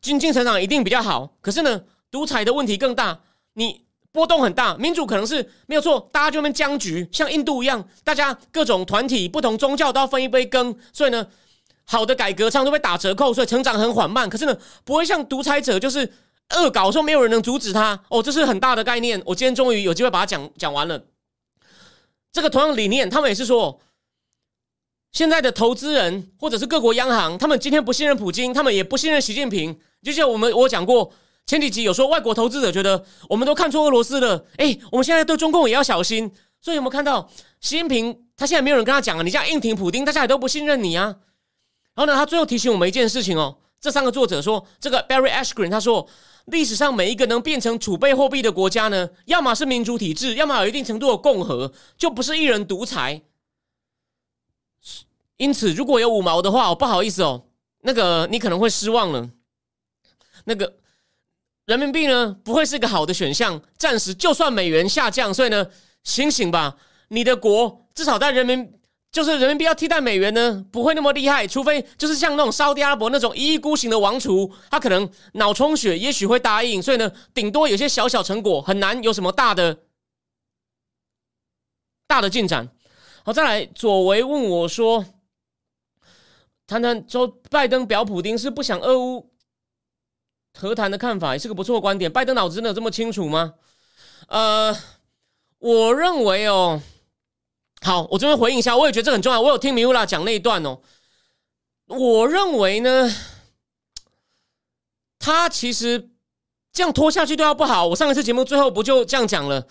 [0.00, 3.20] 经济成长一定比较好，可是呢，独裁的问题更大。
[3.54, 11.26] 你波动很大，民主可能是没有错，大家就那边僵局，像印度一样，大家各种团体、不同宗教都要分一杯羹，所以呢。
[11.88, 14.28] 好的改革常常都被打折扣，所以成长很缓慢。
[14.28, 16.12] 可是呢，不会像独裁者就是
[16.54, 18.00] 恶搞，说没有人能阻止他。
[18.08, 19.20] 哦，这是很大的概念。
[19.26, 21.06] 我今天终于有机会把它讲讲完了。
[22.32, 23.80] 这个同样理念，他们也是说，
[25.12, 29.78] 现在的投资人或者是各国央行，他们今天不信任普京，他们也不信任习近平。
[30.02, 31.12] 就像我们我讲过
[31.46, 34.46] 前几集有说，外国投资者觉得我们都看错俄罗斯了。
[34.56, 36.32] 哎，我们现在对中共也要小心。
[36.60, 37.30] 所以有没有看到
[37.60, 38.26] 习近平？
[38.36, 41.04] 他现在没有人跟他讲啊，你这样硬挺普京，大家也都不信任你啊。
[41.94, 43.58] 然后呢，他最后提醒我们一件事情哦。
[43.80, 46.08] 这三个作者说，这个 Barry Ashgren 他说，
[46.46, 53.22] 历史上每一个能变成储备货币的国家呢，要么是民主体制，要么有一定程度的共和，就不是一人独裁。
[55.36, 57.46] 因此，如果有五毛的话，我不好意思哦，
[57.82, 59.28] 那个你可能会失望了。
[60.44, 60.76] 那个
[61.64, 63.60] 人民币呢，不会是一个好的选项。
[63.76, 65.66] 暂时就算美元下降，所以呢，
[66.04, 66.76] 醒醒吧，
[67.08, 68.72] 你的国至少在人民。
[69.12, 76.82] 就是人民币要替代美元呢，不会那么厉害，除非就是像那种沙特阿拉伯那种一意孤行的王储，他可能脑充血，也许会答应。
[76.82, 79.78] 所以呢，顶多有些小小成果，很难有什么大的
[82.06, 82.68] 大的进展。
[83.24, 85.06] 好，再来，左维问我说，
[86.66, 89.32] 谈谈周拜登表普丁是不想俄乌
[90.58, 92.12] 和谈的看法，也是个不错的观点。
[92.12, 93.54] 拜登脑子真的有这么清楚吗？
[94.28, 94.76] 呃，
[95.58, 96.82] 我认为哦。
[97.86, 99.40] 好，我这边回应一下，我也觉得这很重要。
[99.40, 100.80] 我有听米乌拉讲那一段哦。
[101.86, 103.14] 我认为呢，
[105.20, 106.10] 他其实
[106.72, 107.86] 这样拖下去对他不好。
[107.86, 109.68] 我上一次节目最后不就这样讲了？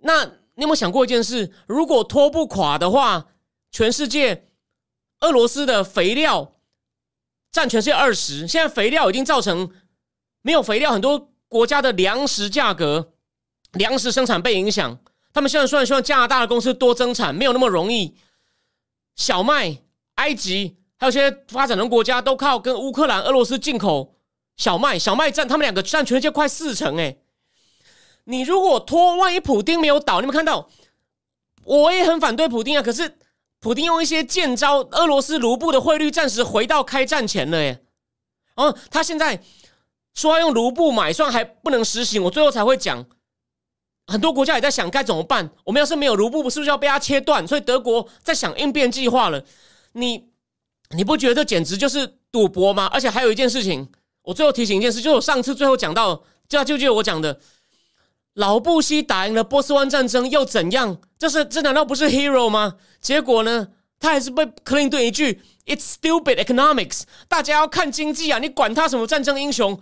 [0.00, 1.50] 那你有没有想过一件事？
[1.66, 3.28] 如果拖不垮的话，
[3.70, 4.46] 全世界
[5.20, 6.56] 俄罗斯的肥料
[7.50, 9.72] 占全世界二十，现在肥料已经造成
[10.42, 13.14] 没有肥料，很多国家的粮食价格、
[13.72, 15.00] 粮食生产被影响。
[15.32, 18.16] 他们现在虽然希望加拿大的公司多增产，没有那么容易。
[19.16, 19.78] 小麦、
[20.14, 24.16] 埃及还有些发展中国家都靠跟乌克兰、俄罗斯进口
[24.56, 26.96] 小麦，小麦占他们两个占全世界快四成。
[26.98, 27.16] 哎，
[28.24, 30.68] 你如果拖，万一普丁没有倒，你们看到，
[31.64, 32.82] 我也很反对普丁啊。
[32.82, 33.18] 可是
[33.60, 37.82] 普丁用一些剑招，俄罗斯卢布的汇率暂时回到开战前了耶。
[38.56, 39.42] 哦他现在
[40.14, 43.06] 说要用卢布买，算还不能实行，我最后才会讲。
[44.10, 45.48] 很多国家也在想该怎么办。
[45.64, 47.46] 我们要是没有卢布，是不是要被他切断？
[47.46, 49.40] 所以德国在想应变计划了。
[49.92, 50.24] 你
[50.96, 52.90] 你不觉得这简直就是赌博吗？
[52.92, 53.88] 而且还有一件事情，
[54.22, 57.38] 我最后提醒一件事，就是我上次最后讲到，就就就我讲的，
[58.34, 60.98] 老布希打赢了波斯湾战争又怎样？
[61.16, 62.74] 这是这难道不是 hero 吗？
[63.00, 63.68] 结果呢，
[64.00, 67.02] 他还是被克林顿一句 "It's stupid economics"。
[67.28, 69.80] 大家要看经济啊，你管他什么战争英雄？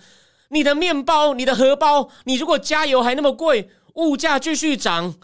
[0.51, 3.71] 你的面包、你的荷包，你如果加油还那么贵。
[3.99, 5.17] 物价继续涨，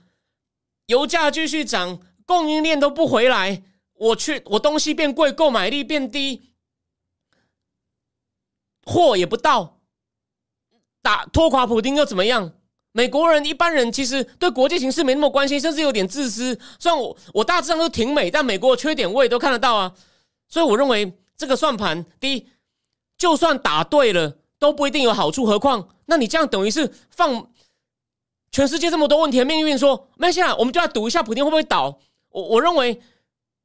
[0.86, 3.62] 油价继续涨，供应链都不回来，
[3.94, 6.50] 我去，我东西变贵，购买力变低，
[8.82, 9.78] 货也不到，
[11.00, 12.52] 打拖垮普丁又怎么样？
[12.90, 16.58] 美国人一般人其实对国际形势没那么关心，甚至有点自私。
[16.80, 19.94] 虽然我我大致上都挺美，但美国的缺点我也都看得到啊。
[20.48, 22.48] 所以我认为这个算盘，第一，
[23.16, 27.52] 就算打对了都不一定有好处，何况那你这样等于是放。
[28.54, 31.98] 全世界这么多问题，命运说没事啊，我们就来赌一下，普京会不会倒？
[32.28, 33.02] 我我认为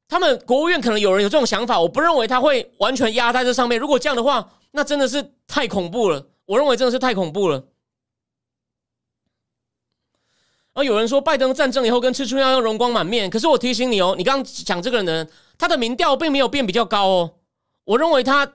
[0.08, 3.78] 他们国务院可能有人有这种想法，我不认为他会完全压在这上面。
[3.78, 6.26] 如果这样的话，那真的是太恐怖了。
[6.44, 7.68] 我认为真的是太恐怖了。
[10.74, 17.34] 而有人说拜登战争以后跟吃春药容光满面，可是我提醒你哦，你刚刚讲这个人，他的民调并没有变比较高哦。
[17.84, 18.54] 我认为他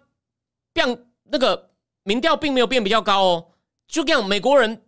[0.73, 1.69] 变那个
[2.03, 3.45] 民调并没有变比较高哦。
[3.87, 4.81] 就这样，美国人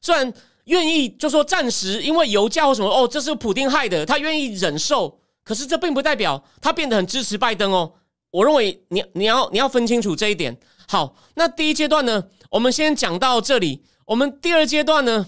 [0.00, 0.32] 虽然。
[0.70, 5.20] 愿意就说暂时因为油价或什么哦，这是普丁害的，他愿意忍受。
[5.42, 7.92] 可是这并不代表他变得很支持拜登哦。
[8.30, 10.56] 我认为你你要你要分清楚这一点。
[10.86, 13.82] 好，那第一阶段呢，我们先讲到这里。
[14.06, 15.26] 我们第二阶段呢，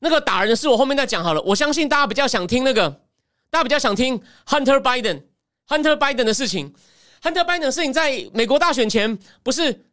[0.00, 1.40] 那个打人的事我后面再讲好了。
[1.40, 2.90] 我相信大家比较想听那个，
[3.50, 6.74] 大家比较想听 Hunter Biden，Hunter Biden 的事情。
[7.22, 9.86] Hunter Biden 的事情在美国大选前不是。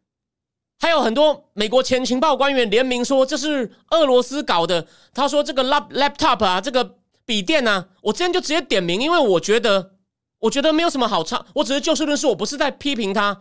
[0.80, 4.86] 还有很多美国前情报官员联名说这是俄罗斯搞的。
[5.12, 9.92] 他说这个 lap laptop 啊，这个笔电呢，我之前就直接点名，因为我觉得
[10.38, 13.40] 我觉得没有什么好唱，我只是就事论事，我不是在批评他。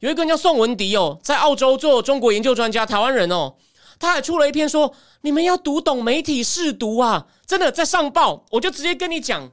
[0.00, 3.54] 有一个人叫宋文迪哦，在澳洲做中国研究专家，台湾人哦，
[4.00, 9.52] 他还出了一篇说你们要读懂媒体试读啊，真的在上报，我就直接跟你讲，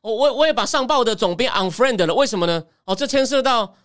[0.00, 2.64] 我我我也把上报的总编 unfriend 了，为什么呢？
[2.86, 3.76] 哦，这牵涉到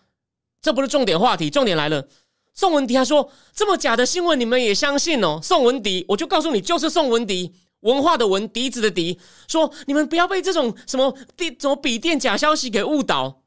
[0.60, 2.04] 这不是重点话题，重点来了。
[2.52, 13.40] 宋文迪他说：“这么假的新闻，你们也相信哦？”宋文迪，我就告诉你，就是宋文迪，文化的文，笛子的笛，说你们不要被这种什么电、什么笔电假消息给误导。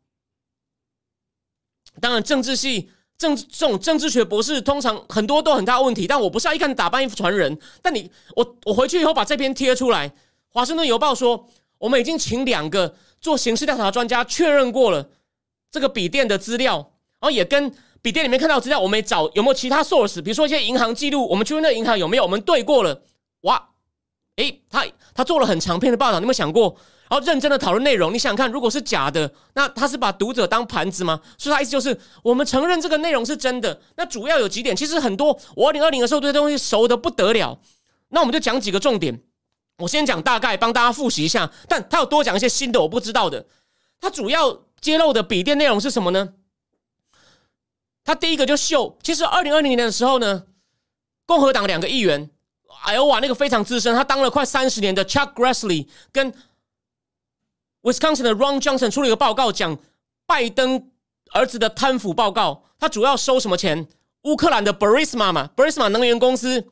[1.99, 6.07] 当然，政治系政这种政治学博士，通常很多都很大问题。
[6.07, 7.59] 但我不是要一看打扮衣服传人。
[7.83, 10.11] 但你，我我回去以后把这篇贴出来。
[10.47, 15.11] 华盛顿邮报说，我们已经请两个做刑事调查专家确认过了
[15.69, 16.77] 这个笔电的资料，
[17.19, 17.71] 然后也跟。
[18.03, 23.01] 笔电里面看到资料，我们也找有没有其他 source，比如说一些银行记录，我们去问那银行有没有，我们对过了，
[23.41, 23.69] 哇，
[24.35, 24.85] 诶，他
[25.15, 26.75] 他做了很长篇的报道，你有没有想过？
[27.09, 31.21] 然后认真的讨论内容，你想想看，如果是假的，那他是把读者当盘子吗？
[31.37, 33.79] 所以他意思就是，我们承认这个内容是真的。
[33.95, 37.59] 那主要有几点，其实很多，我二零二零的时候对这东西熟的不得了。
[38.09, 39.21] 那我们就讲几个重点，
[39.77, 41.49] 我先讲大概，帮大家复习一下。
[41.69, 43.45] 但他有多讲一些新的我不知道的。
[44.01, 46.33] 他主要揭露的笔电内容是什么呢？
[48.03, 50.43] 他第一个就秀，其实二零二零年的时候呢，
[51.25, 52.29] 共和党两个议员，
[52.83, 56.33] 哎呦哇，那个非常资深，他当了快三十年的 Chuck Grassley 跟
[57.81, 59.77] Wisconsin 的 Ron Johnson 出了一个报告，讲
[60.25, 60.89] 拜登
[61.31, 62.63] 儿子的贪腐报告。
[62.79, 63.87] 他主要收什么钱？
[64.23, 66.67] 乌克兰的 Burisma 嘛，Burisma 能源公司，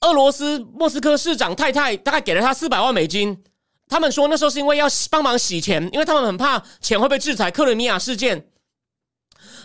[0.00, 3.42] 俄罗斯莫斯科市长太太大概给了他四百万美金。
[3.88, 8.48] 他们说那时候是因为要帮忙洗钱，因为他们很怕钱会被制裁，克里米亚事件。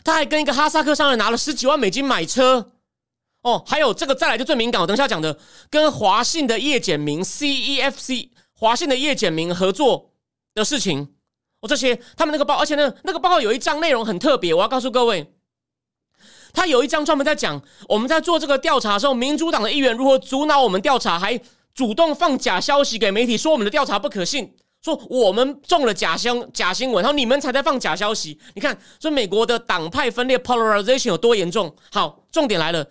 [0.03, 2.71] 他还跟一个哈萨克商人拿了十几万美金买车，
[3.43, 5.37] 哦，还有这个再来就最敏感，我等下讲的，
[5.69, 10.11] 跟华信的叶简明 （CEFC） 华信的叶简明合作
[10.53, 11.13] 的事情，
[11.61, 15.33] 哦，这些他们那个报，而且呢，那个报告有一章内容很特别，我要告诉各位，
[16.53, 21.39] 他有一章专门在讲我们在做这个调查的时候，民主党的议员如何阻挠我们调查，还
[21.73, 24.55] 主动放假消息给媒体，说我们的调查不可信。
[24.81, 28.39] 说我们中了假新假新闻，然后你们才在放假消息。
[28.55, 31.75] 你看，说美国的党派分裂 （polarization） 有多严重？
[31.91, 32.85] 好，重点来了。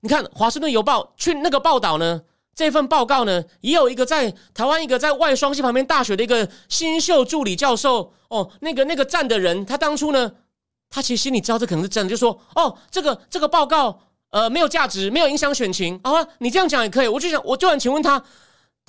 [0.00, 2.22] 你看《华盛顿邮报》去那个报道呢，
[2.54, 10.32] 这份报告呢，也有一个在台湾一个在外双溪旁边大学的一个新秀助理教授哦，那个那个站的人，他当初呢，
[10.90, 16.00] 他其实心里知道这可能是真的，就说哦，这个这个报告呃没有价值，没有影响选情。
[16.02, 17.06] 好啊，你这样讲也可以。
[17.06, 18.20] 我就想，我就想请问他，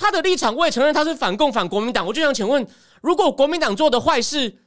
[0.04, 2.06] 他的立场我也承认他是反共反国民党。
[2.06, 2.68] 我就想请问，
[3.02, 4.60] 如果国民党做的坏事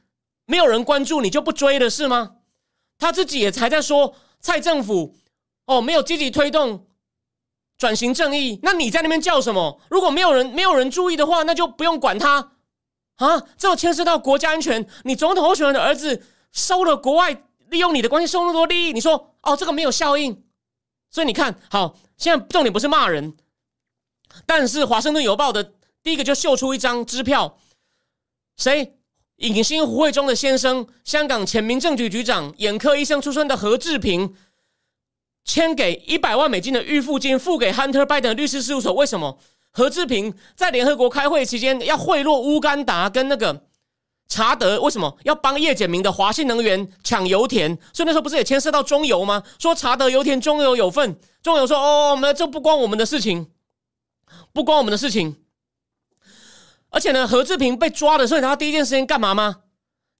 [0.47, 2.37] 没有人关注，你就不追了是吗？
[2.97, 5.15] 他自己也才在说蔡政府
[5.67, 6.87] 哦没有积极推动。
[7.77, 9.79] 转型正义，那你在那边叫什么？
[9.91, 12.53] 如果没有人没有人注意的话，那就不用管他
[13.17, 13.43] 啊！
[13.59, 20.43] 这牵涉到国家安全，你总统候选人的儿子收了国外利用你的关系收那么多利益，你说哦，这个没有效应，
[21.11, 23.35] 所以你看好，现在重点不是骂人，
[24.45, 25.73] 但是《华盛顿邮报》的
[26.03, 27.57] 第一个就秀出一张支票，
[28.55, 28.93] 谁？
[29.37, 34.35] 影星胡慧中的先生，香港前民政局局长、眼科医生出身的何志平。
[35.45, 39.39] 签给一百万美金的预付金付给 Hunter Biden 律师事务所，为什么？
[39.71, 43.63] 何志平在联合国开会期间要贿赂乌干达跟那个
[44.27, 47.77] 查德，为什么要帮叶简明的华信能源抢油田？
[47.93, 49.41] 所以那时候不是也牵涉到中油吗？
[49.57, 53.49] 说查德油田中油有份，中油说哦，没，这不关我们的事情，
[54.53, 55.37] 不关我们的事情。
[56.89, 59.57] 而且呢，何志平被抓的时候，他第一件事情干嘛吗？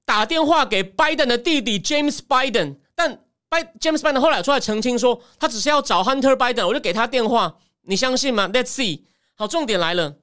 [0.05, 3.23] 打电话给 Biden 的弟弟 James Biden，但。
[3.49, 9.03] 拜 James Biden 后来出来澄清说，他只是要找 Hunter Biden，我就给他电话，你相信吗？Let's see。
[9.35, 10.15] 好，重点来了，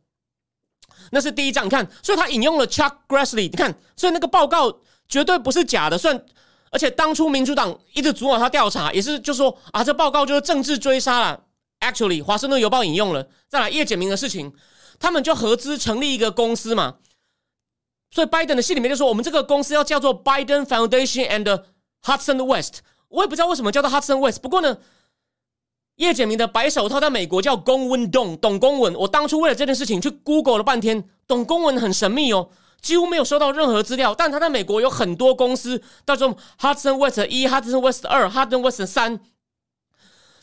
[1.10, 6.22] 那是第一章，你看，所以他引用了 Chuck Grassley，你看，所以那个报告绝对不是假的，算，
[6.70, 11.43] 而且当初民主党一直阻挠他调查，也是就说啊，这报告就是政治追杀了。
[11.84, 14.54] Actually，华盛顿邮报引用了，再来叶简明的事情，
[14.98, 16.94] 他们就合资成立一个公司嘛，
[18.10, 21.64] 所以 Biden 的信里面就说，我们这个公司要叫做 Biden Foundation and
[22.02, 22.80] Hudson West。
[23.08, 24.78] 我也不知道为什么叫做 Hudson West，不过呢，
[25.96, 28.94] 叶简明的白手套在美国叫公文董董公文。
[28.94, 32.48] 我当初为了这件事情去 Google 了半天，董公文很神秘哦，
[32.80, 34.14] 几乎没有收到任何资料。
[34.14, 39.20] 但他在美国有很多公司，叫做 Hudson West 一、Hudson West 二、Hudson West 三，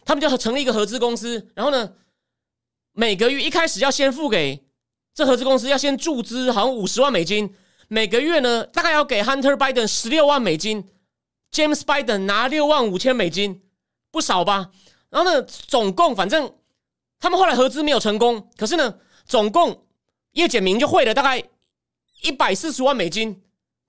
[0.06, 1.50] 他们就成立一个合资公司。
[1.56, 1.94] 然后呢，
[2.94, 4.66] 每个月一开始要先付给
[5.14, 7.56] 这合资公司要先注资，好像五十万美金。
[7.88, 10.88] 每个月呢，大概要给 Hunter Biden 十六万美金。
[11.52, 13.62] James Biden 拿六万五千美金，
[14.10, 14.72] 不少吧？
[15.10, 16.56] 然后呢，总共反正
[17.20, 19.86] 他们后来合资没有成功，可是呢，总共
[20.32, 21.44] 叶简明就汇了大概
[22.22, 23.44] 一百四十万美金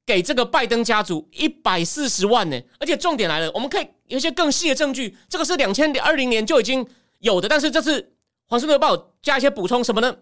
[0.06, 2.60] 给这个拜登家族，一百四十万呢。
[2.78, 6.86] 而且重点来了，我们可以有一些更细的证据，这个是两千二零年就已经
[7.18, 8.00] 有的，但是这次
[8.46, 10.16] 《华盛顿邮报》加一些补充什么呢？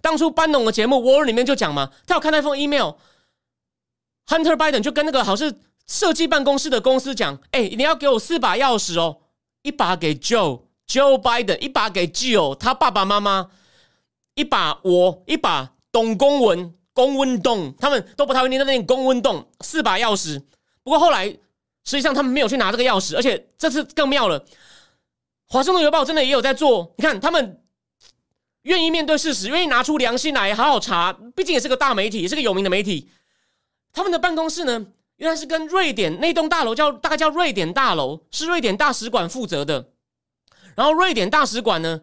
[0.00, 5.60] 当初班农的节目《War》里面就讲嘛，他有看那封 email，Hunter Biden 就跟那个好像是。
[5.84, 9.18] 设计办公室的公司讲：“哎，你要给我四把钥匙哦，
[9.62, 13.50] 一把给 Joe Joe Biden，一把给 Jill 他爸爸妈妈，
[14.34, 20.42] 一把我，一把董公文公温洞，他们都不太会念那念公温洞，四把钥匙。
[20.82, 24.40] 不过后来实际上他们没有去拿这个钥匙，而且这次更妙了，
[25.48, 26.94] 《华盛顿邮报》真的也有在做。
[26.96, 27.62] 你看，他们
[28.62, 33.10] 愿意面对事实，愿意拿出良心来好好查，毕竟也是个大媒体，也是个有名的媒体。
[33.92, 39.90] 他们的办公室呢？”原来是跟瑞典那栋大楼叫大概叫瑞典大楼，是瑞典大使馆负责的。
[40.74, 42.00] 然后瑞典大使馆呢，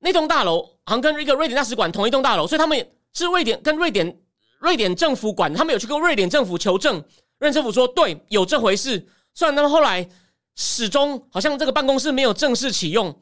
[0.00, 2.88] 那栋大楼好像跟一个瑞典大使馆同一栋大楼，所以他们
[3.18, 4.20] 是瑞典跟瑞典
[4.60, 5.52] 瑞典政府管。
[5.52, 6.96] 他们有去跟瑞典政府求证，
[7.38, 9.08] 瑞典政府说对，有这回事。
[9.34, 10.08] 虽然他们后来
[10.56, 13.20] 始终好像这个办公室没有正式启用。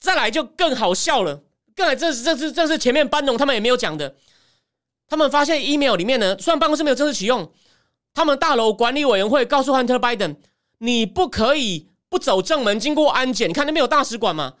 [0.00, 1.42] 再来就更好笑了，
[1.74, 4.16] 更来这是这是这是前面班农他们也没有讲的。
[5.08, 7.52] 他们发现 email 里面呢，虽然办公室没有正式启用。
[8.12, 10.36] 他们大楼管理委员会告诉 Hunter Biden，
[10.78, 13.48] 你不可以不走正门，经过安检。
[13.48, 14.54] 你看那边有大使馆嘛，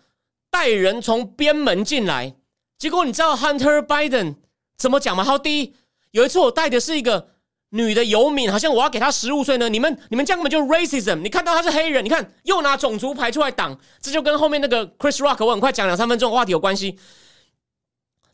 [0.50, 2.34] 带人从边门进来。
[2.78, 4.36] 结果你知道 Hunter Biden
[4.76, 5.24] 怎么讲吗？
[5.24, 5.74] 好第一，
[6.10, 7.28] 有一次我带的是一个
[7.70, 9.68] 女的游民，好像我要给她十五岁呢。
[9.68, 11.16] 你们你们这样根本就 racism。
[11.16, 16.98] 你看到她是黑人，你看又拿种族牌出来挡，这就跟后面那个 Chris Rock 我很快讲两三分钟的话题有关系。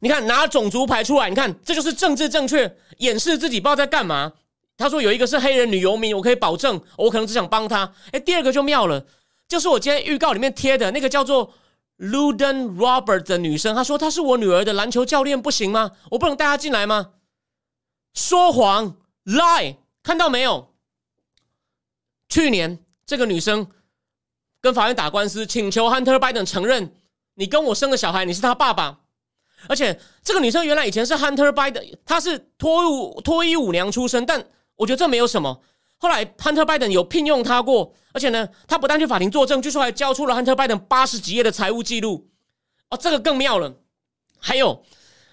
[0.01, 4.33] 你看拿种族牌出来，你看这就是政治正确，掩饰自己不知道在干嘛。
[4.79, 7.93] 他说有一个是黑人女游民，我可以保证，我可能只想帮他。
[8.13, 9.05] 哎，第二个就妙了，
[9.47, 11.53] 就是我今天预告里面贴的那个叫做
[12.01, 15.93] Luden Robert 的女生，她说她是我女儿的篮球教练，不行吗？
[16.11, 17.13] 我不能带她进来吗？
[18.15, 20.75] 说谎，lie，看到没有？
[22.29, 23.69] 去年这个女生
[24.61, 26.95] 跟法院打官司，请求 Hunter Biden 承认
[27.35, 29.01] 你跟我生个小孩，你是他爸爸。
[29.69, 34.43] 而且这个女生原来以前是 Hunter Biden，她是脱脱衣舞娘出身，但
[34.77, 35.61] 我觉得这没有什么。
[36.01, 42.27] 后来 Hunter Biden 有聘用他过，而且呢，他不但去法庭作证，据说还交出了 Hunter Biden 八十几页的财务记录。
[42.89, 43.77] 哦，这个更妙了。
[44.39, 44.83] 还有，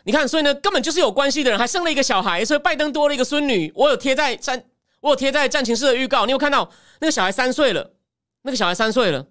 [0.03, 3.72] 你看，所以呢，根本就是有关系的人，还生了一个小孩，所以拜登多了一个孙女。
[3.74, 4.61] 我有贴在战，
[4.99, 7.93] 我有贴在战情室的预告，你有看到那个小孩三岁了，
[8.41, 9.26] 那个小孩三岁了。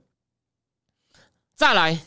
[1.54, 1.98] 再来，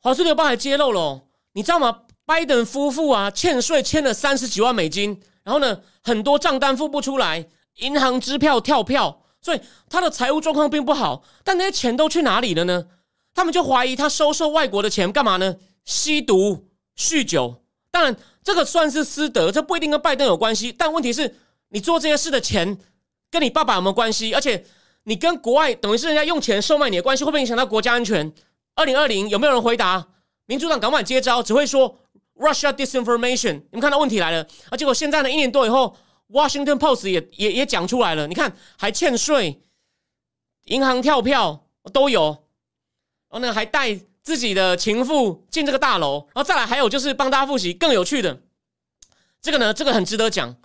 [0.00, 1.22] 华盛顿报还揭露了，
[1.54, 2.02] 你知道吗？
[2.26, 7.46] 拜登夫妇啊，欠税欠了三十几万美金，然后呢，很多账单付不出来，
[7.76, 11.24] 银行支票跳票，所以他的财务状况并不好。
[11.42, 12.86] 但那些钱都去哪里了呢？
[13.34, 15.56] 他们就怀疑他收受外国的钱干嘛呢？
[15.84, 17.62] 吸毒、酗酒。
[17.90, 20.72] 当然，这个算是私德，这不一定跟拜登有关系。
[20.72, 21.34] 但问题是，
[21.68, 22.78] 你做这些事的钱
[23.30, 24.32] 跟你爸爸有没有关系？
[24.34, 24.64] 而且
[25.04, 28.32] 你跟国外等于是人家用钱售卖你的关系，会不会影响到国家安全？
[28.74, 30.06] 二零二零有没有人回答？
[30.46, 31.42] 民主党敢不敢接招？
[31.42, 31.98] 只会说。
[32.36, 34.76] Russia disinformation，你们看到问题来了啊！
[34.76, 35.96] 结果现在呢，一年多以后
[36.34, 38.26] ，Washington Post 也也也讲出来了。
[38.26, 39.62] 你看，还欠税，
[40.64, 42.24] 银行跳票都有，
[43.30, 48.42] 然后呢，还带自己的情妇进这个大楼，然后再来还有就是帮大家复习更有趣的，
[49.40, 50.56] 这个呢，这个很值得讲。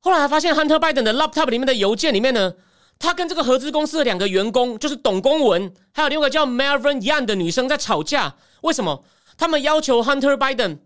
[0.00, 2.54] 后来还发现 Hunter Biden 的 laptop 里面的邮件里面呢，
[2.98, 8.36] 他跟这个合资公司的两个员工，就是董公文，还有另外一个叫 Melvin Young 的女生在吵架。
[8.62, 9.04] 为什么？
[9.36, 10.78] 他们要求 Hunter Biden。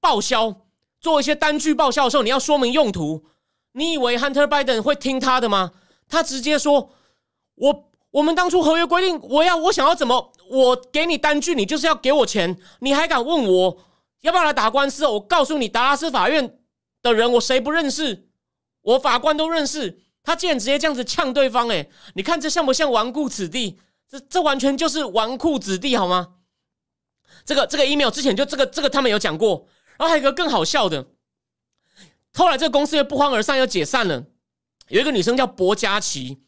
[0.00, 0.68] 报销
[1.00, 3.26] 做一些单据报销的时候，你要说明用途。
[3.78, 5.72] 你以为 Hunter Biden 会听他的吗？
[6.08, 6.90] 他直接说
[7.54, 12.58] ：“我我们当初合约规定，我要我想要怎么，我给你单据，你就是要给我钱。
[12.80, 13.78] 你还敢问我
[14.22, 15.06] 要不要来打官司？
[15.06, 16.58] 我告诉你，达拉斯法院
[17.02, 18.28] 的人我谁不认识？
[18.82, 20.02] 我法官都认识。
[20.24, 23.78] 他竟然直接这样子呛对方，哎，你看这像不像纨绔子弟？
[24.10, 26.34] 这这完全就是纨绔子弟，好吗？
[27.44, 29.66] 这个这个 email 之前就这个这个他们有讲过。”
[29.98, 31.06] 然后还有个更好笑的，
[32.38, 34.24] 后来这个公司又不欢而散，又解散了。
[34.86, 36.38] 有一个女生叫博佳琪，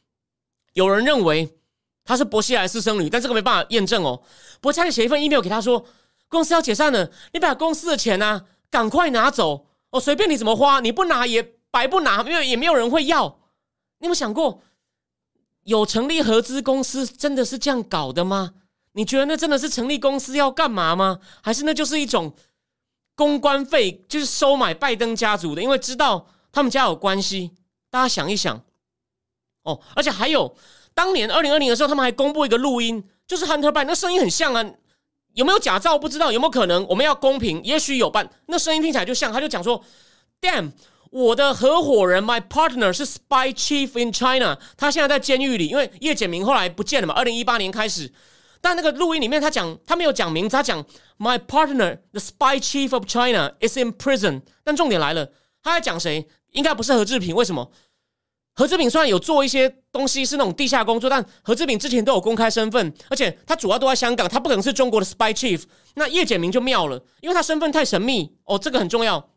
[0.73, 1.59] 有人认为
[2.05, 4.23] 她是博西莱私生女，但这个没办法验证哦。
[4.61, 5.85] 博佳琪写一份 email 给他说，
[6.29, 13.41] 公司要解散了，你把公司的钱呢赶快拿走哦，随便你怎么花，你不拿也白不拿，因为也没有人会要。
[13.99, 14.63] 你有想过，
[15.65, 18.55] 有成立合资公司真的是这样搞的吗？
[18.93, 21.19] 你觉得那真的是成立公司要干嘛吗？
[21.43, 22.33] 还是那就是一种？
[23.21, 27.51] 公关费就是收买拜登家族的，因为知道他们家有关系。
[27.91, 28.65] 大家想一想，
[29.65, 30.57] 哦，而且还有
[30.95, 34.65] 当年二零二零的时候，他们还公布一个录音，就是 Hunter Biden，那声音很像啊。
[35.35, 36.87] 有没有假造不知道，有没有可能？
[36.89, 38.27] 我们要公平，也许有办。
[38.47, 39.85] 那声音听起来就像，他就讲说
[40.41, 40.73] ：“Damn，
[41.11, 47.13] 我的合伙人，my partner 是 spy chief in China，他现在在监狱里，因为叶简明后来不见了嘛。
[47.13, 48.11] 二零一八年开始。”
[48.61, 50.85] 但那个录音里面，他讲他没有讲名字，他讲
[51.19, 54.43] My partner, the spy chief of China, is in prison。
[54.63, 55.33] 但重点来了，
[55.63, 56.29] 他在讲谁？
[56.53, 57.35] 应该不是何志平。
[57.35, 57.71] 为什么？
[58.53, 65.63] 何志平虽然有做一些东西是那种地下工作，但何志平之前都有公开身份，而且他主要都在香港，他不可能是中国的 spy chief。
[65.95, 69.31] 那叶简明就妙了，因为他身份太神秘哦，这个很重要。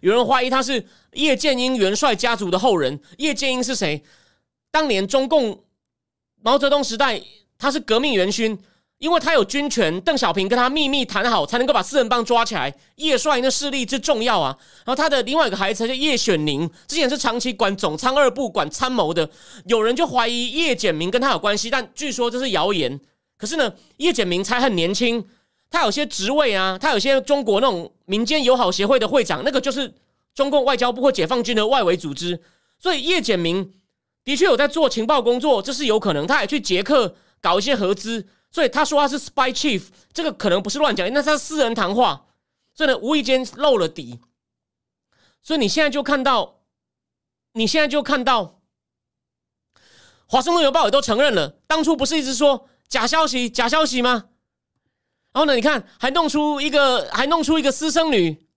[0.00, 2.98] 有人怀疑他是叶剑英元帅家族的后人。
[3.18, 4.02] 叶剑英是谁？
[4.70, 5.64] 当年中共
[6.40, 7.22] 毛泽东时代。
[7.58, 8.58] 他是革命元勋，
[8.98, 12.74] 因为他有军权，邓小平跟他秘密谈好，才能够把四人帮抓起来。
[12.96, 14.56] 叶帅的势力之重要啊！
[14.84, 19.28] 然后他的另外一个孩子叫叶选宁，之前是长期管总参二部、管参谋的。
[19.66, 22.98] 有人就怀疑叶简明跟他有关系，但据说这是谣言。
[23.36, 25.22] 可是呢，叶简明才很年轻，
[25.70, 29.92] 他有些职位啊，他有些中国那种民间友好协会的会长，那个就是
[30.34, 32.40] 中共外交部或解放军的外围组织。
[32.78, 33.72] 所以叶简明
[34.24, 36.26] 的确有在做情报工作，这是有可能。
[36.26, 37.14] 他也去捷克。
[37.40, 42.26] 搞一些合资，所以他说他是 spy chief，这个可能不是乱讲，那是私人谈话，
[42.74, 44.20] 所以呢无意间漏了底。
[45.42, 46.62] 所以你现在就看到，
[47.52, 48.60] 你现在就看到，
[50.26, 54.30] 华盛顿邮报也都承认了，当初不是一直说假消息、假消息吗？
[55.32, 58.48] 然后呢，你看还弄出一个，还弄出一个私生女，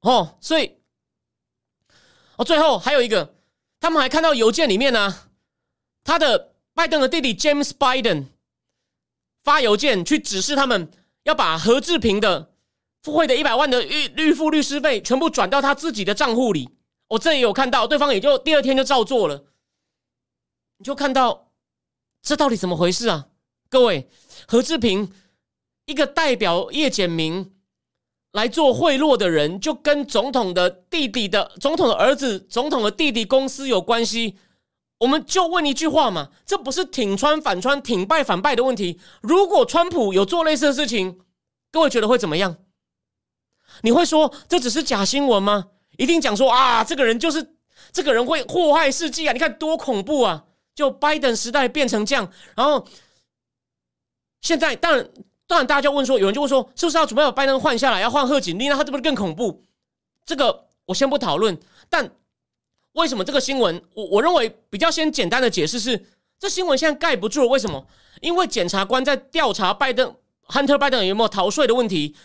[0.00, 0.78] 哦，所以
[2.36, 3.36] 哦，最后还有一个，
[3.78, 5.30] 他们还看到邮件里面呢，
[6.02, 6.47] 他的。
[6.78, 8.26] 拜登的弟弟 James Biden
[9.42, 10.88] 发邮件去指示他们
[11.24, 12.52] 要把何志平的
[13.02, 16.70] 付汇的一百万的预预付律师费全部转到他自己的账户里。
[17.08, 19.46] 我这也有看到，对方也就第二天就照做了。
[20.76, 21.50] 你就看到
[22.22, 23.26] 这到底怎么回事啊？
[23.68, 24.08] 各位，
[24.46, 25.10] 何志平
[25.86, 27.56] 一个代表叶简明
[28.30, 34.36] 来做贿赂的人，就跟总统的弟弟的总统的儿子、总统的弟弟公司有关系。
[34.98, 39.00] 我们就问一句话嘛，这不是挺川反川、挺败反败的问题。
[39.22, 41.20] 如果川普有做类似的事情，
[41.70, 42.56] 各位觉得会怎么样？
[43.82, 45.68] 你会说这只是假新闻吗？
[45.98, 47.54] 一定讲说啊，这个人就是
[47.92, 49.32] 这个人会祸害世界啊！
[49.32, 50.46] 你看多恐怖啊！
[50.74, 52.84] 就拜登时代变成这样，然后
[54.40, 55.08] 现在当然
[55.46, 58.68] 当然大家就问说，有人就问说，是不是要准备把拜登换下来，要换贺锦丽？
[58.68, 59.64] 那他这不是更恐怖？
[60.26, 61.56] 这个我先不讨论，
[61.88, 62.10] 但。
[62.98, 63.80] 为什么这个新闻？
[63.94, 66.04] 我我认为比较先简单的解释是，
[66.38, 67.86] 这新闻现在盖不住，为什么？
[68.20, 70.12] 因为检察官在调查拜登
[70.48, 72.16] Hunter 拜登有没有逃税的问题。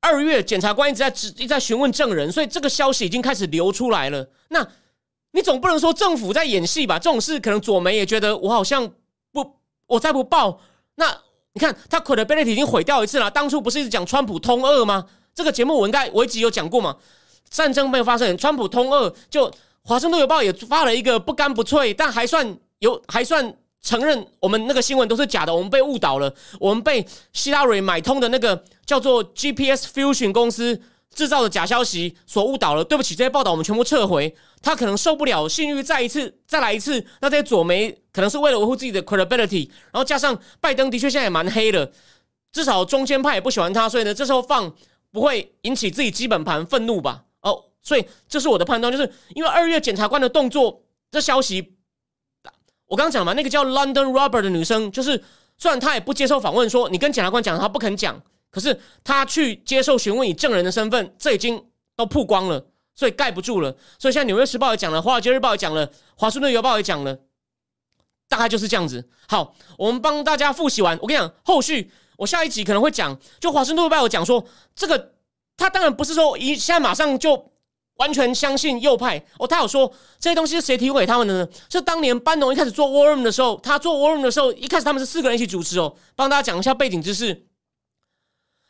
[0.00, 4.28] 二月，检察官一直在直一直在询问证人，所以这个消息已经开始流出来了。
[4.48, 4.66] 那
[5.30, 6.98] 你总不能说政府在演戏吧？
[6.98, 8.90] 这种事可能左媒也觉得我好像
[9.32, 10.60] 不，我再不报，
[10.96, 11.16] 那
[11.52, 13.30] 你看他 credibility 已经毁掉一次了。
[13.30, 15.06] 当初不是一直讲川普通二吗？
[15.34, 16.96] 这个节目我应该我一直有讲过嘛。
[17.50, 19.50] 战争没有发生，川普通二，就
[19.88, 26.30] 华盛顿邮报也发了一个不干不脆，但还算有还算承认我们那个新闻都是假的，我们被误导了，
[26.60, 30.78] 我们被希拉蕊买通的那个叫做 GPS Fusion 公司
[31.14, 32.84] 制造的假消息所误导了。
[32.84, 34.36] 对不起，这些报道我们全部撤回。
[34.60, 41.90] 他可能受不了信誉再一次再来一次，那这些左媒可能是为了维护自己的 credibility，然后加上拜登的确现在也蛮黑的，
[42.52, 44.70] 至少中间派也不喜欢他，所以呢，这时候放
[45.10, 47.24] 不会引起自己基本盘愤怒吧？
[47.82, 51.76] 所以这是我的判断，就是因为二月检察官的动作，这消息，
[52.86, 55.22] 我刚刚讲嘛，那个叫 London Robert 的女生，就是
[55.56, 58.20] 虽然她也不接受访问，说你跟检察官讲，她不肯讲，
[58.50, 61.64] 可是她去接受询问以证人的身份，这已经
[61.96, 63.74] 都曝光了，所以盖不住了。
[63.98, 67.20] 所以现在《纽约时报》也讲了，《华尔街日报》也讲了，《华盛顿邮报》也讲了，
[68.28, 69.08] 大概就是这样子。
[69.28, 75.14] 好，我们帮大家复习完，我跟你讲，后续我下一集可能会讲，就《华盛顿邮报》有讲说这个。
[75.60, 77.50] 他当然不是说一现在马上就
[77.98, 81.48] 完全相信右派哦，他有说这些东西是谁提供给他们的呢？
[81.70, 85.94] 是当年班农一开始做 War Room 的时候，他做 War Room 的时候，一开始他们是四个人一起主持哦。
[86.16, 87.46] 帮大家讲一下背景知识，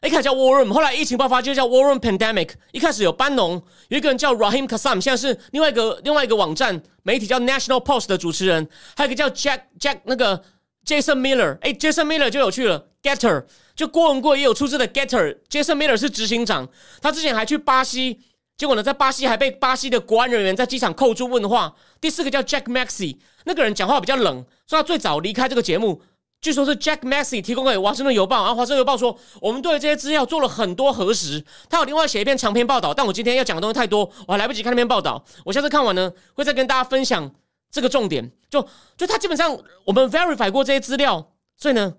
[0.06, 2.50] 一开始叫 War Room，后来疫情爆发就叫 War Room Pandemic。
[2.72, 10.42] 一开始有班农，有一个人叫 Rahim Kasam，现在是另外一个另外一个网站媒体叫 National Post 的主持人，还有一个叫 Jack Jack 那个
[10.86, 13.44] Jason Miller，哎，Jason Miller 就有趣了，Getter。
[13.76, 16.68] 就郭文贵也有出资的 Getter，Jason Miller 是执行长，
[17.00, 18.20] 他之前还去巴西，
[18.58, 21.72] 结果呢，在巴西还被巴西的国安人员在机场扣住问话。
[22.00, 26.02] 第四个叫 Jack Maxi，那个人讲话比较冷，说他最早离开这个节目，
[26.40, 37.32] 据说是 Jack Maxi 提供给华盛顿邮报，然后华盛顿邮报说我们对这些资料做了很多核实，他有另外写一篇长篇报道，但我今天要讲的东西太多，我还来不及看那篇报道，我下次看完呢，会再跟大家分享
[37.70, 38.32] 这个重点。
[38.50, 41.94] 就就他基本上我们 verify 过这些资料，所以呢，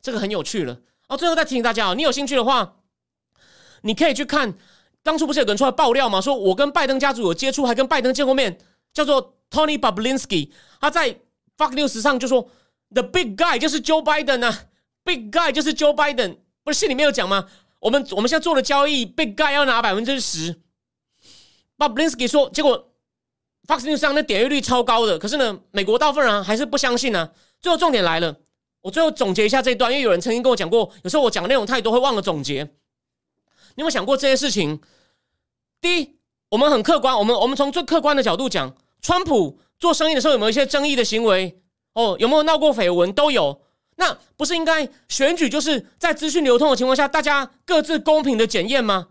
[0.00, 0.78] 这个很有趣了。
[1.08, 2.76] 哦，最后再提醒大家哦，你有兴趣的话，
[3.82, 4.54] 你可以去看
[5.02, 6.20] 当初不是有人出来爆料吗？
[6.20, 8.58] 说我跟拜登家族有接触，还跟拜登见过面，
[8.92, 11.10] 叫做 Tony Bablinsky，他在
[11.56, 12.48] Fox News 上就说
[12.92, 14.64] The Big Guy 就是 Joe Biden 啊
[15.04, 17.46] ，Big Guy 就是 Joe Biden，不是信里面有讲吗？
[17.78, 20.60] 我们我们现在做的交易，Big Guy 要拿百分之十。
[21.78, 22.92] Bablinsky 说，结果
[23.66, 27.30] Fox News 上那点阅率超高的，可是呢，美国大部分人还是不相信呢。
[27.60, 28.36] 最后重点来了。
[28.82, 32.66] 我最后总结一下这一段，因为有人曾经跟我讲过，有时候我讲的内容太多会忘了总结。
[33.80, 34.80] 有没有想过这些事情？
[35.80, 36.16] 第一，
[36.50, 41.60] 我们很客观，我们我们从最客观的角度讲，川普做生意的时候有没有一些争议的行为？
[41.94, 43.12] 哦，有没有闹过绯闻？
[43.12, 43.62] 都有。
[43.96, 49.08] 那不是应该选举就是在资讯流通的情况下，大家各自公平的检验吗？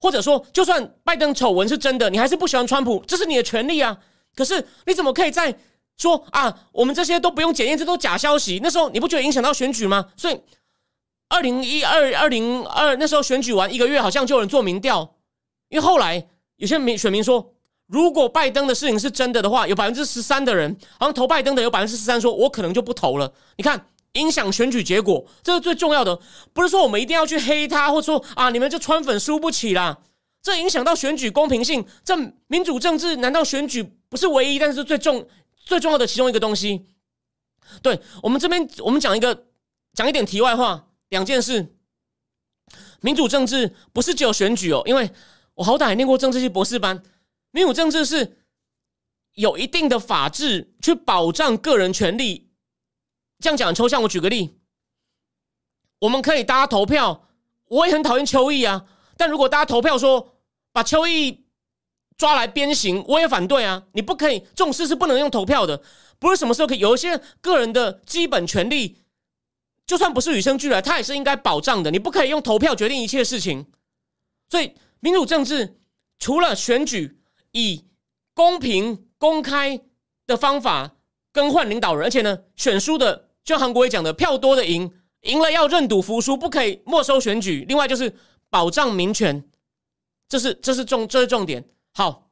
[0.00, 3.98] 或者说，就算拜登丑闻是真的，你还是不喜欢川普，这是你的权利啊。
[4.34, 5.56] 可是你怎么可以在？
[5.96, 8.58] 说啊，我们这些都不用检验，这都假消息。
[8.60, 10.08] 那时候你不觉得影响到选举吗？
[10.16, 10.36] 所以，
[11.34, 15.16] 二零一二、二零二那时候选举完一个月，好像就有人做民调。
[15.68, 17.52] 因为后来有些民选民说，
[17.86, 23.32] 如果拜登的事情是真的的话，有百分之十三的人好像投拜登的有百分之十三，说我可能就不投了。
[23.56, 26.18] 你看，影响选举结果，这是最重要的。
[26.52, 29.98] 不是说我们一定要去黑他，或者说啊，你们这川粉输不起啦。
[30.42, 31.84] 这影响到选举公平性。
[32.04, 32.16] 这
[32.46, 35.26] 民主政治难道选举不是唯一，但是最重？
[35.66, 36.84] 最重要的其中一个东西，
[37.80, 39.46] 对我们这边，我们讲一个
[39.94, 41.76] 讲一点题外话，两件事。
[43.00, 45.10] 民主政治不是只有选举哦，因为
[45.54, 47.02] 我好歹念过政治系博士班。
[47.50, 48.38] 民主政治是
[49.34, 52.50] 有一定的法治去保障个人权利。
[53.38, 54.58] 这样讲抽象，我举个例，
[56.00, 57.28] 我们可以大家投票，
[57.66, 58.86] 我也很讨厌邱毅啊，
[59.16, 60.38] 但如果大家投票说
[60.72, 61.42] 把邱毅。
[62.16, 63.88] 抓来鞭刑，我也反对啊！
[63.92, 65.82] 你不可以，这种事是不能用投票的，
[66.20, 66.78] 不是什么时候可以。
[66.78, 69.02] 有一些个人的基本权利，
[69.86, 71.90] 就算不是与生俱来，他也是应该保障的。
[71.90, 73.66] 你不可以用投票决定一切事情。
[74.48, 75.78] 所以，民主政治
[76.18, 77.20] 除了选举
[77.52, 77.84] 以
[78.32, 79.80] 公平公开
[80.26, 80.96] 的方法
[81.32, 84.90] 更换领导人，而且呢，选输的，就韩国也讲的，票多的赢，
[85.22, 87.64] 赢了要认赌服输，不可以没收选举。
[87.68, 88.14] 另外就是
[88.48, 89.44] 保障民权，
[90.28, 91.64] 这是这是重这是重点。
[91.92, 92.30] 好，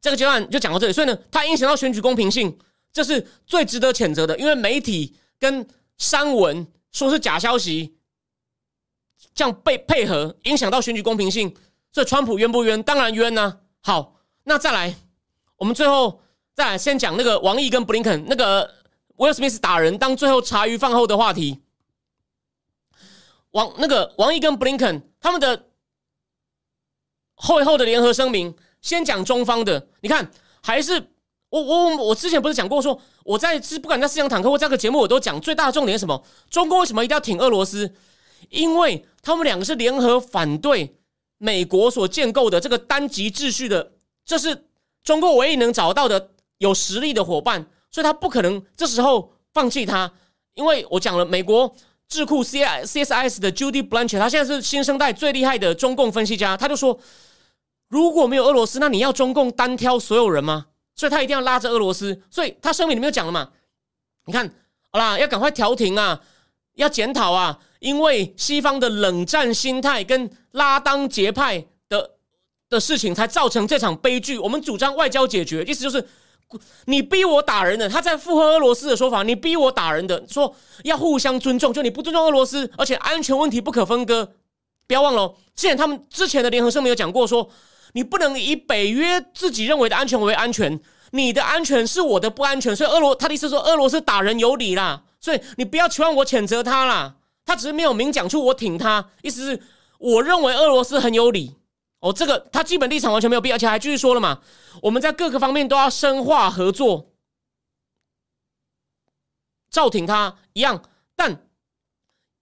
[0.00, 0.92] 这个阶段就讲到这里。
[0.92, 2.58] 所以呢，它影响到选举公平性，
[2.92, 4.38] 这是最值得谴责的。
[4.38, 5.66] 因为媒体跟
[6.02, 7.96] 删文说是假消息，
[9.32, 11.54] 这样被配合，影响到选举公平性。
[11.92, 12.82] 所以川普冤不冤？
[12.82, 13.60] 当然冤呐。
[13.82, 14.96] 好，那再来，
[15.58, 16.20] 我们最后
[16.54, 18.68] 再来先讲那个王毅跟布林肯那个
[19.18, 21.62] 威尔史密斯打人当最后茶余饭后的话题。
[23.52, 25.68] 王那个王毅跟布林肯他们的
[27.36, 30.32] 会后的联合声明，先讲中方的，你看
[30.62, 31.11] 还是
[31.52, 36.24] 我我我之前不是讲过说我在是不管在思想坦克或这个节目我都讲最大的重点是什么？
[36.48, 37.92] 中国为什么一定要挺俄罗斯？
[38.48, 40.96] 因为他们两个是联合反对
[41.36, 43.92] 美国所建构的这个单极秩序的，
[44.24, 44.64] 这是
[45.04, 50.10] 中国唯一能找到的有实力的伙伴，所以他不可能这时候放弃他。
[50.54, 51.74] 因为我讲了美国。
[52.08, 56.54] 智库 C I C S I S 的 Judy Blanchard，他现在是新生代最厉害的中共分析家。
[56.54, 57.00] 他就说，
[57.88, 60.66] 如果没有俄罗斯，那你要中共单挑所有人吗？
[60.94, 62.22] 所以他一定要拉着俄罗斯。
[62.30, 63.50] 所以他声明里面讲了嘛？
[64.26, 64.52] 你看，
[64.90, 66.20] 好啦，要赶快调停啊，
[66.74, 72.12] 要检讨啊，因为西方的冷战心态跟拉当结派的
[72.68, 74.38] 的事情，才造成这场悲剧。
[74.38, 76.06] 我们主张外交解决，意思就是。
[76.84, 79.22] 你逼我打人的，他在附和俄罗斯的说法。
[79.22, 84.34] 你逼我打人的，说要互相尊重，就你不尊重俄罗斯，而且安全问题不可分割。
[84.86, 87.48] 不要忘了，之前他们之前的联合声明有讲过，说
[87.92, 90.80] 你不能以北约自己认为的安全为安全，
[91.10, 92.74] 你的安全是我的不安全。
[92.74, 97.16] 所以俄罗他的意思说，俄罗斯打人有理啦，所以你不要期望我谴责他啦。
[97.44, 99.62] 他只是没有明讲出我挺他，意思是
[99.98, 101.56] 我认为俄罗斯很有理。
[102.00, 104.40] 哦，这个他基本立场完全没有必而且还继续说了嘛，
[104.82, 107.12] 我们在各个方面都要深化合作，
[109.70, 110.82] 照挺他一样，
[111.14, 111.46] 但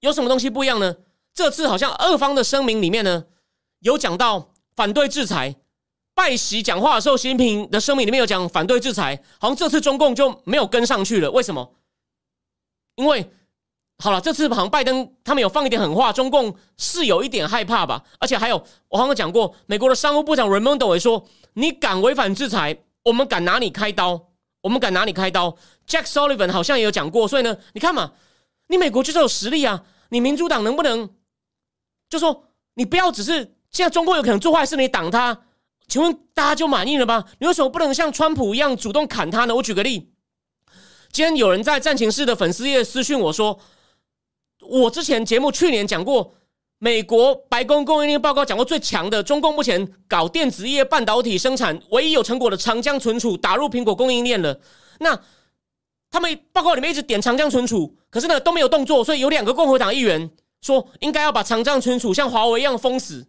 [0.00, 0.96] 有什么东西不一样呢？
[1.34, 3.26] 这次好像二方的声明里面呢，
[3.80, 5.54] 有讲到反对制裁，
[6.14, 11.74] 拜习讲话的时候，习近平的声明里面有讲反对制裁，好像这次中共就没有跟上去了，为什么？
[12.94, 13.30] 因为。
[14.02, 18.02] 好了，这次好像拜登他们有放一点狠话，中共是有一点害怕吧？
[18.18, 18.56] 而且还有，
[18.88, 24.28] 我刚刚讲过，美国的商务部长 Raimondo 也说：“你敢违反制裁，我们敢拿你开刀，
[24.62, 25.54] 我们敢拿你开刀。”
[25.86, 28.12] Jack Sullivan 好像也有讲过，所以呢，你看嘛，
[28.68, 31.10] 你美国就是有实力啊，你民主党能不能
[32.08, 35.42] 就说你不要只是现在中共有可能做坏事，你挡他？
[35.88, 37.24] 请问大家就满意了吗？
[37.38, 39.54] 你为什么不能像川普一样主动砍他呢？
[39.54, 40.12] 我举个例，
[41.10, 43.60] 今天有人在战情室的粉丝页私讯我说。
[44.62, 46.34] 我之前节目去年讲过，
[46.78, 54.60] 美国白宫供应链报告讲过最强的，中共目前搞电子业、半导体生产唯一有成果的长江存储打入苹果供应链了。
[54.98, 55.18] 那
[56.10, 63.26] 他们报告里面一直点长江存储，可是呢都没有动作，所以有两个共和党议员说应该要把长江存储像华为一样封死。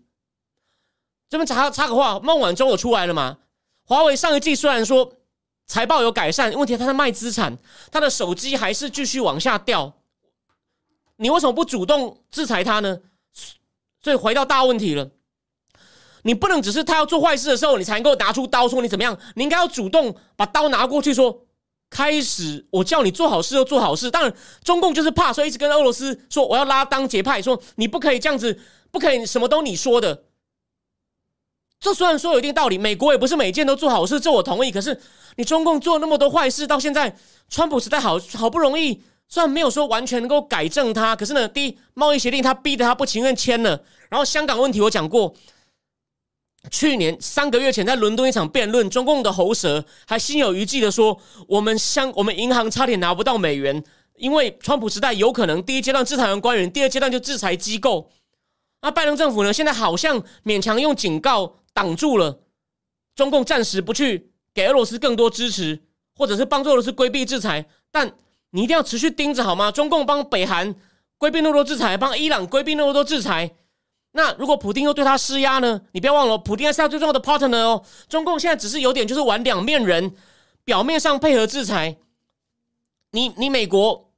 [1.32, 3.38] 这边插插个话，孟晚舟有出来了吗？
[3.86, 5.14] 华为上一季虽然说
[5.66, 7.58] 财报有改善，问题他在卖资产，
[7.90, 9.94] 他的手机还是继续往下掉。
[11.16, 13.00] 你为什么不主动制裁他呢？
[14.02, 15.10] 所以回到大问题了，
[16.24, 19.18] 你不能只是他要做坏事的时候，你才能够拿出刀说你怎么样？
[19.36, 21.46] 你应该要主动把刀拿过去说，
[21.90, 24.12] 开始我叫你做好事就做好事。
[24.12, 24.34] 当然，
[24.66, 28.60] 中共就是怕，所以一直跟俄罗斯说我要拉当结派，说你不可以这样子，
[28.92, 30.26] 不可以什么都你说的。
[31.82, 34.72] 这虽然说有一定道理，美国也不是每件都做好事，这我同意。
[34.72, 34.98] 可是
[35.36, 37.14] 你中共做那么多坏事，到现在
[37.50, 39.02] 川普时代好好不容易。
[39.28, 43.82] 虽然没有说完全能够改正它，可是呢，第一贸易协定他逼得他不情愿签了。
[44.10, 45.34] 然后香港问题我讲过，
[46.70, 51.18] 去年三个月前在伦敦一场辩论，中共的喉舌还心有余悸的说，
[51.48, 53.82] 我们香我们银行差点拿不到美元，
[54.18, 58.12] 因为川普时代有可能第一阶段制裁完官员，第二阶段就制裁机构。
[58.82, 62.40] 那拜登政府呢，现在好像勉强用警告挡住了
[63.16, 65.82] 中共，暂时不去给俄罗斯更多支持，
[66.16, 68.14] 或者是帮助俄罗斯规避制裁，但。
[68.54, 69.72] 你一定要持续盯着好吗？
[69.72, 70.76] 中共帮北韩
[71.18, 73.50] 规避那么多制裁，帮伊朗规避那么多制裁，
[74.12, 75.84] 那如果普京又对他施压呢？
[75.94, 77.86] 你不要忘了，普京是他最重要的 partner 哦。
[78.10, 80.14] 中共现在只是有点就是玩两面人，
[80.66, 81.96] 表面上配合制裁，
[83.12, 84.11] 你你美国，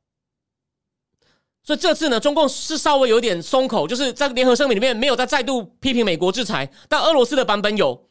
[1.64, 8.09] 所以这次呢，中共是稍微有点松口，就是在联合声明里面没有再再度批评美国制裁，但俄罗斯的版本有，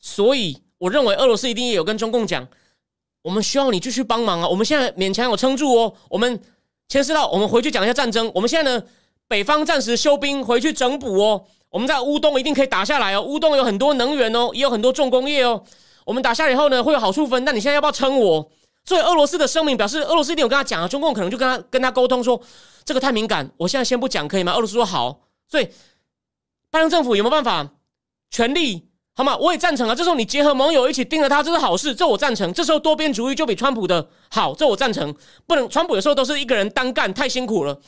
[0.00, 2.48] 所以我认为俄罗斯一定也有跟中共讲。
[3.22, 4.48] 我们需要你继续帮忙啊！
[4.48, 5.94] 我们现在勉强有撑住哦。
[6.08, 6.40] 我们
[6.88, 8.28] 牵涉到，我们回去讲一下战争。
[8.34, 8.84] 我们现在呢，
[9.28, 11.44] 北方暂时休兵，回去整补哦。
[11.70, 13.22] 我们在乌东一定可以打下来哦。
[13.22, 15.62] 乌东有很多能源哦，也有很多重工业哦。
[16.04, 17.44] 我们打下来以后呢，会有好处分。
[17.44, 18.50] 那你现在要不要撑我？
[18.84, 20.88] 所以俄罗斯的声明表示，俄罗斯一定有跟他讲啊。
[20.88, 22.40] 中共可能就跟他跟他沟通说，
[22.84, 24.52] 这个太敏感，我现在先不讲，可以吗？
[24.52, 25.20] 俄罗斯说好。
[25.48, 25.68] 所以
[26.70, 27.74] 拜登政府有没有办法
[28.30, 28.88] 全力？
[29.14, 29.36] 好吗？
[29.36, 29.94] 我也赞成啊！
[29.94, 32.50] 这时候你结合盟友一起盯着他，这是好事，这我赞成。
[32.54, 35.14] 这时候多边主义就比川普的好，这我赞成。
[35.46, 37.78] 不能，川普有时候都是一个人单干，太辛苦了。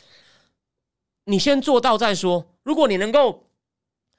[1.24, 2.45] 你先做到再说。
[2.62, 3.47] 如果你能够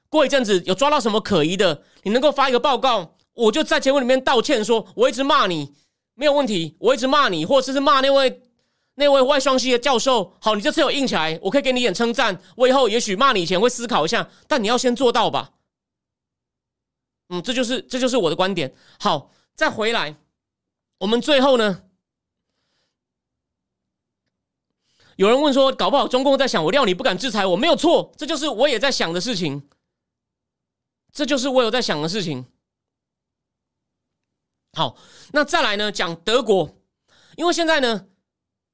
[0.08, 5.72] 过一阵子有抓到什么可疑的，你能够发一个报告，我就在节目里面道歉说，我一直骂你
[6.18, 8.42] 没有问题，我一直骂你，或者是骂那位
[8.94, 10.34] 那位外双系的教授。
[10.40, 12.40] 好，你这次有硬起来，我可以给你一点称赞。
[12.56, 15.52] 我以后也许骂你以前会思考一下，但你要先做到吧。
[17.28, 18.74] 嗯，这就是这就是我的观点。
[18.98, 20.16] 好，再回来，
[21.00, 21.82] 我们最后呢，
[25.16, 29.68] 有人问说，搞不好中共在想我料你不敢制裁我，没有错，这就是我也在想的事情，
[31.12, 32.46] 这就是我有在想的事情。
[34.76, 34.94] 好，
[35.32, 36.76] 那再来呢，讲德国，
[37.36, 38.08] 因为现在呢，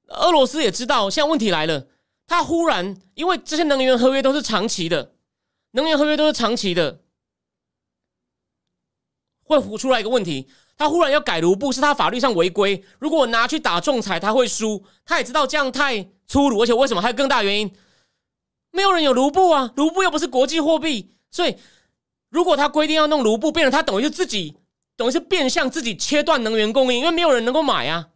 [0.08, 1.86] 俄罗斯也知道，现在问题来了，
[2.26, 5.14] 他忽然因为这些能源合约都是长期的，
[5.70, 7.02] 能源合约都是长期的。
[9.44, 12.84] 会浮出来一个问题，他忽然要改卢布，是他法律上违规。
[12.98, 14.84] 如果拿去打仲裁，他会输。
[15.04, 17.72] 他也知道这样太粗鲁，而且为什么还有更大原因？
[18.72, 21.56] 没有人有卢布啊，卢布又不是国际货币，所以
[22.28, 24.56] 如果他规定要弄卢布，变成他等于就自己，
[25.02, 28.10] 等于是变相自己切断能源供应，因为没有人能够买啊。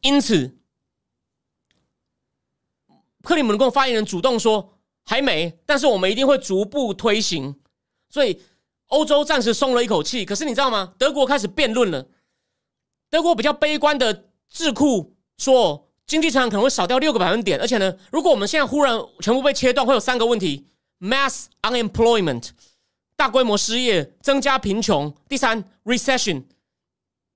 [0.00, 0.56] 因此，
[3.22, 7.60] 克里姆林宫发言人主动说还没，但是我们一定会逐步推行。
[8.08, 8.40] 所以
[8.86, 10.94] 欧洲暂时松了一口气，可是你知道吗？
[10.96, 12.08] 德国开始辩论了。
[13.10, 20.66] 德国比较悲观的智库说，经济成长可能会少掉六个百分点，而且呢，如果我们现在忽然全部被切断，会有三个问题
[20.98, 22.52] ：mass unemployment，
[23.18, 26.44] 大规模失业，增加贫穷；第三，recession，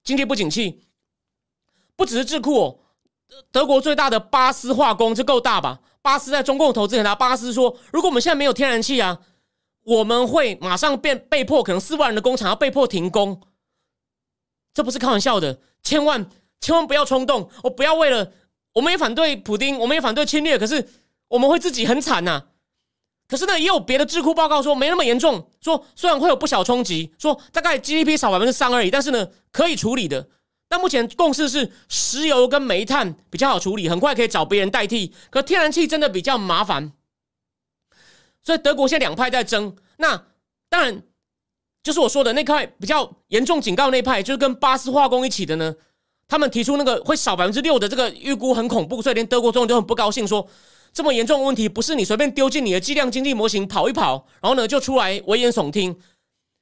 [0.05, 0.87] 经济不景气。
[1.97, 2.79] 不只是智库哦，
[3.51, 5.81] 德国最大的巴斯化工这够大吧？
[6.01, 9.23] 巴斯在中共投资很大，巴斯说，如果我们现在没有天然气啊。
[9.85, 13.41] 我们会马上变被迫，可能四万人的工厂要被迫停工，
[14.73, 16.31] 这不是开玩笑的，千万
[16.61, 18.33] 千万不要冲动，我不要为了，
[18.75, 20.89] 我们也反对普丁，我们也反对侵略，可是
[21.27, 22.45] 我们会自己很惨呐。
[23.33, 30.29] 可是呢，也有别的智库报告说没那么严重，说虽然会有不小冲击，说大概 GDP 少百分之三而已，但是呢可以处理的。
[30.69, 36.93] 但目前共识是石油跟煤炭比较好处理，很快可以找别人代替，可天然气真的比较麻烦。
[38.43, 40.27] 所以德国现在两派在争，那
[40.69, 41.03] 当然
[41.83, 45.75] 就是我说的那块比较严重警告那派，就是跟巴斯化工一起的呢。
[46.29, 50.47] 他们提出那个会少百分之六的这个预估很恐怖，所以连德国总统都很不高兴，说
[50.93, 55.99] 这么严重的问题不是你随便丢进你的计量经济模型跑一跑，然后呢就出来危言耸听。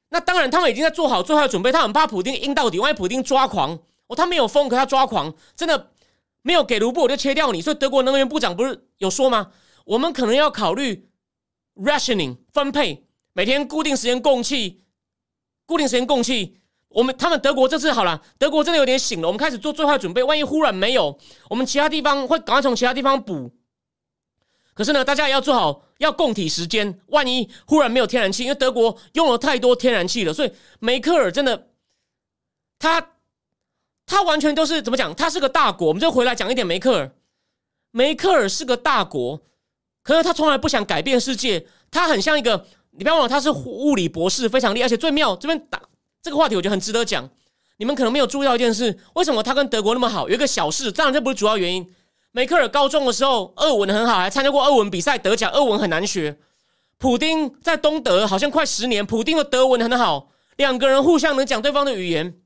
[0.09, 3.77] 那当然他们已经在做好最坏的准备，他很怕普丁硬到底，万一普丁抓狂
[4.07, 5.91] 哦，他没有疯，可他抓狂，真的
[6.41, 7.61] 没有给卢布我就切掉你。
[7.61, 9.51] 所以德国能源部长不是有说吗？
[9.85, 11.07] 我们可能要考虑。
[11.73, 14.83] rationing 分配每天固定时间供气，
[15.65, 16.57] 固定时间供气。
[16.89, 19.27] 我们他们德国这次好了，德国真的有点醒了。
[19.27, 21.17] 我们开始做最坏准备，万一忽然没有，
[21.49, 23.49] 我们其他地方会赶快从其他地方补。
[24.73, 31.67] 可是呢，大家也要做好要供体时间，万一忽然没有天然气，因为德国用了太多天然气了，所以梅克尔真的，
[32.79, 33.09] 他
[34.05, 35.13] 他完全都是怎么讲？
[35.13, 35.87] 他是个大国。
[35.89, 37.11] 我们就回来讲一点梅克尔，
[37.91, 39.41] 梅克尔是个大国。
[40.03, 44.85] 可是他从来不想改变世界，他很像一个，你不要忘了他是物理博士，非常厉害。
[44.85, 45.79] 而且最妙，这边打
[46.23, 47.29] 这个话题，我觉得很值得讲。
[47.77, 50.27] 你们可能没有注意到一件事，为什么他跟德国那么好？
[50.27, 51.87] 有一个小事，当然这不是主要原因。
[52.31, 55.51] 梅克尔高中的时候，俄文很好，还参加过俄文比赛得奖。
[55.51, 56.39] 俄文很难学。
[56.97, 62.39] 普丁在东德好像快十年，普丁的德文很好，两个人互相能讲对方的语言。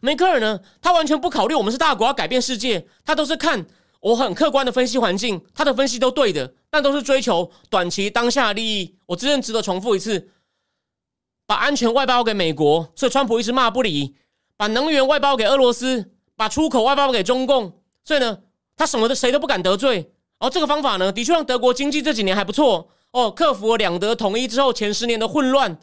[0.00, 3.66] 梅克尔呢，他完全不考虑我们是大国要改变世界，他都是看。
[4.00, 8.98] 我很客观的分析环境，他的分析都对的，但都是追求短期当下的利益。
[9.06, 10.30] 我真正值得重复一次，
[11.46, 14.14] 把安全外包给美国，所以川普一直骂不理；
[14.58, 18.40] 把能源外包给俄罗斯，把出口外包给中共，所以呢，
[18.76, 20.12] 他什么的谁都不敢得罪。
[20.38, 25.78] 而这个方法呢，的确让德国经济这几年还不错哦，克服了两德统一之后前十年的混乱。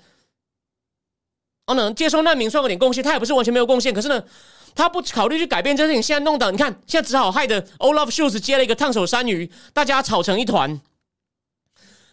[1.68, 4.24] 哦，能接收难民算有点贡献，他也不是完全没有贡献，可是呢。
[4.74, 10.80] 他不考虑去改变这事情，现在弄的，你看，现在只好害得 Olaf Scholz 接了一个烫手山芋，大家吵成一团。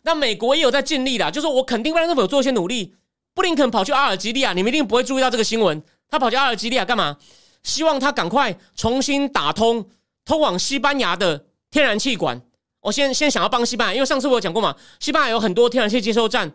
[0.03, 2.97] 那美国也有在尽力的，就是我肯定拜登政府做一些努力。
[3.33, 5.81] 布林肯跑去阿尔及利亚，你们一定不会注意到这个新闻。
[6.11, 7.19] 他跑去阿尔及利亚干嘛？
[7.63, 9.89] 希望他赶快重新打通
[10.29, 12.43] 通往西班牙的天然气管。
[12.81, 16.53] 我先先想要帮西班牙，因为上次我有讲过嘛，西班牙有很多天然气接收站。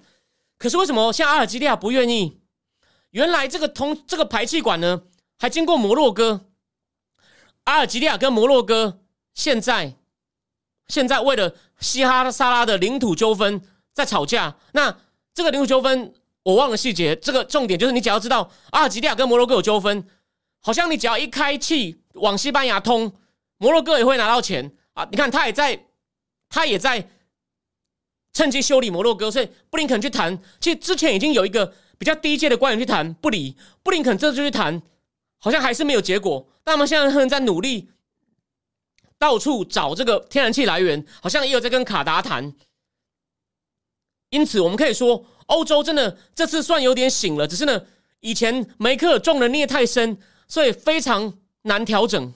[0.59, 2.39] 可是为什么像阿尔及利亚不愿意？
[3.09, 5.01] 原来这个通这个排气管呢？
[5.39, 6.45] 还经过摩洛哥、
[7.63, 9.01] 阿尔及利亚跟摩洛哥，
[9.34, 9.95] 现在
[10.88, 13.59] 现在为了西哈萨拉的领土纠纷
[13.91, 14.55] 在吵架。
[14.74, 14.95] 那
[15.34, 16.13] 这个领土纠纷
[16.43, 20.07] 我忘了细节，这个重点就是你只要知道阿尔及利亚跟摩洛哥有纠纷，
[20.61, 23.11] 好像你只要一开气往西班牙通，
[23.58, 25.08] 摩洛哥也会拿到钱啊！
[25.12, 25.86] 你看他也在，
[26.49, 27.10] 他也在
[28.34, 30.38] 趁机修理摩洛哥，所以布林肯去谈。
[30.60, 34.82] 其实之前已经有一个比较低阶的官员去谈，不理布林肯，这次就去谈，
[35.39, 36.47] 好像还是没有结果。
[36.66, 37.89] 那么现在他们在努力，
[39.18, 42.54] 到处找这个天然气来源，好像也有在跟卡达谈。
[44.30, 47.86] 因此，我们可以说，欧洲真的这次算有点醒了，只是呢，
[48.20, 52.34] 以前梅克尔种的孽太深，所以非常难调整，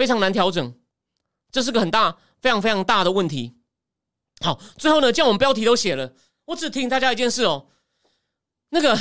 [0.00, 0.74] 非常难调整，
[1.52, 3.54] 这是个很大、非常非常大的问题。
[4.40, 6.14] 好，最后呢，既然我们标题都写了，
[6.46, 7.66] 我只提醒大家一件事哦。
[8.70, 8.96] 那个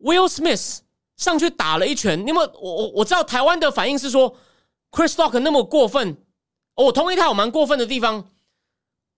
[0.00, 0.80] Will Smith
[1.16, 4.36] 上去打了一拳，因为我我我知道台湾的反应是说
[4.90, 6.16] Chris Rock 那么过分，
[6.74, 8.28] 我同意他有蛮过分的地方。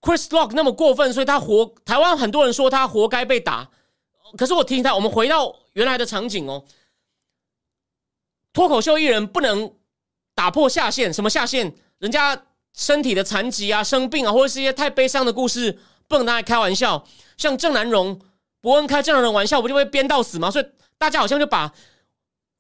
[0.02, 3.70] Chris Rock 那么过分，所以他活台湾很多人说他活该被打。
[4.36, 6.66] 可是我提醒他，我们回到原来的场景哦，
[8.52, 9.74] 脱口秀艺人不能
[10.34, 11.74] 打破下限，什么下限？
[11.98, 12.42] 人家。
[12.76, 15.78] 身体的残疾啊、生病啊，或者是一些太悲伤的故事，
[16.08, 17.06] 不能拿来开玩笑。
[17.36, 18.20] 像郑南荣、
[18.60, 20.50] 伯恩开郑南荣玩笑，不就会编到死吗？
[20.50, 20.66] 所以
[20.98, 21.72] 大家好像就把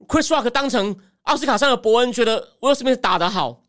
[0.06, 3.64] Chris Rock 当成奥斯卡上的伯恩，觉得 Will Smith 打得好。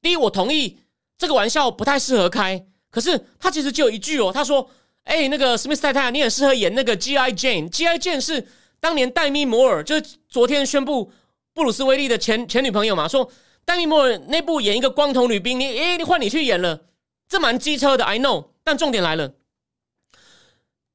[0.00, 0.78] 第一，我同意
[1.18, 2.64] 这个玩笑不太适合开。
[2.90, 4.70] 可是他其实就有一句哦，他说
[5.04, 7.30] ：“哎，那个 Smith 太太，你很适合演那个 G.I.
[7.32, 7.68] Jane。
[7.68, 7.98] G.I.
[7.98, 8.48] Jane 是
[8.80, 11.12] 当年戴咪摩尔，就是昨天宣布
[11.54, 13.30] 布鲁斯威利的前前女朋友嘛，说。”
[13.64, 16.80] 丹尼莫尔那部演一个光头女兵，你诶，换你去演了，
[17.28, 18.46] 这蛮机车的，I know。
[18.64, 19.34] 但重点来了，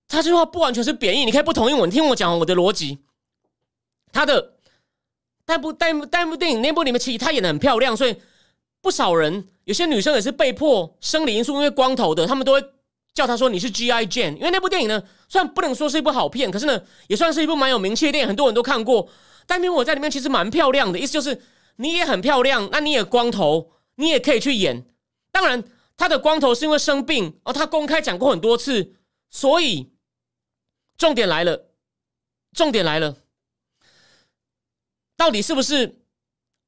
[0.09, 2.97] 他这句话不完全是贬义，你可以不同意我，你听我讲我的逻辑。
[4.11, 4.55] 他的
[5.45, 8.13] 那部、那部、那部电影那部里面，其实他演的很漂亮，所以
[8.81, 12.61] 不少人，有些女生也是被迫生理因素，因为光头的，他们都会
[13.13, 14.05] 叫他说你是 G.I.
[14.07, 14.35] Jane。
[14.35, 19.07] 因为那部电影呢，虽然不能说是一部好片，可是呢，也算是一部蛮有名气的电影，很多人都看过。
[19.47, 21.41] 丹尼莫尔在里面其实蛮漂亮的，意思就是。
[21.79, 24.87] 你也很漂亮，那你也光头，你也可以去演。
[25.31, 25.63] 当然，
[25.95, 28.95] 他的光头是因为生病哦，他公开讲过很多次。
[29.29, 29.91] 所以，
[30.97, 31.69] 重点来了，
[32.53, 33.17] 重点来了，
[35.15, 35.99] 到底是不是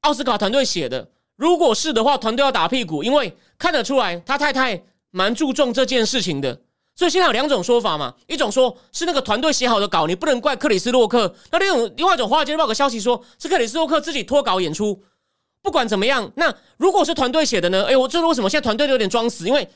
[0.02, 1.10] 奥斯卡团队写的？
[1.34, 6.62] 如果是的话，团队要打屁股，因为看得出来他太太蛮注重这件事情的。
[7.00, 11.34] 所以现在有两种说法嘛，一种说是那个团队写好的稿，你不能怪克里斯洛克。
[11.50, 15.02] 那另一种另外一种，华尔街日报个消息说，是克里斯洛克自己脱稿演出。
[15.62, 17.86] 不管怎么样，那如果是团队写的呢？
[17.86, 18.50] 哎，我这是为什么？
[18.50, 19.66] 现在团队都有点装死，因为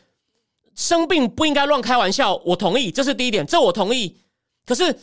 [0.75, 2.35] 生病不应该乱开玩笑。
[2.45, 4.19] 我同意，这是第一点，这我同意。
[4.67, 4.95] 可是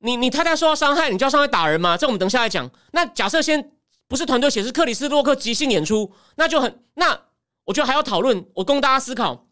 [0.00, 1.96] 你你太太受到伤害，你就要上来打人吗？
[1.96, 2.68] 这我们等下来讲。
[2.90, 3.70] 那假设先
[4.08, 7.20] 不是团队写，是克里斯洛克即兴演出，那就很那
[7.66, 8.44] 我觉得还要讨论。
[8.54, 9.46] 我供大家思考，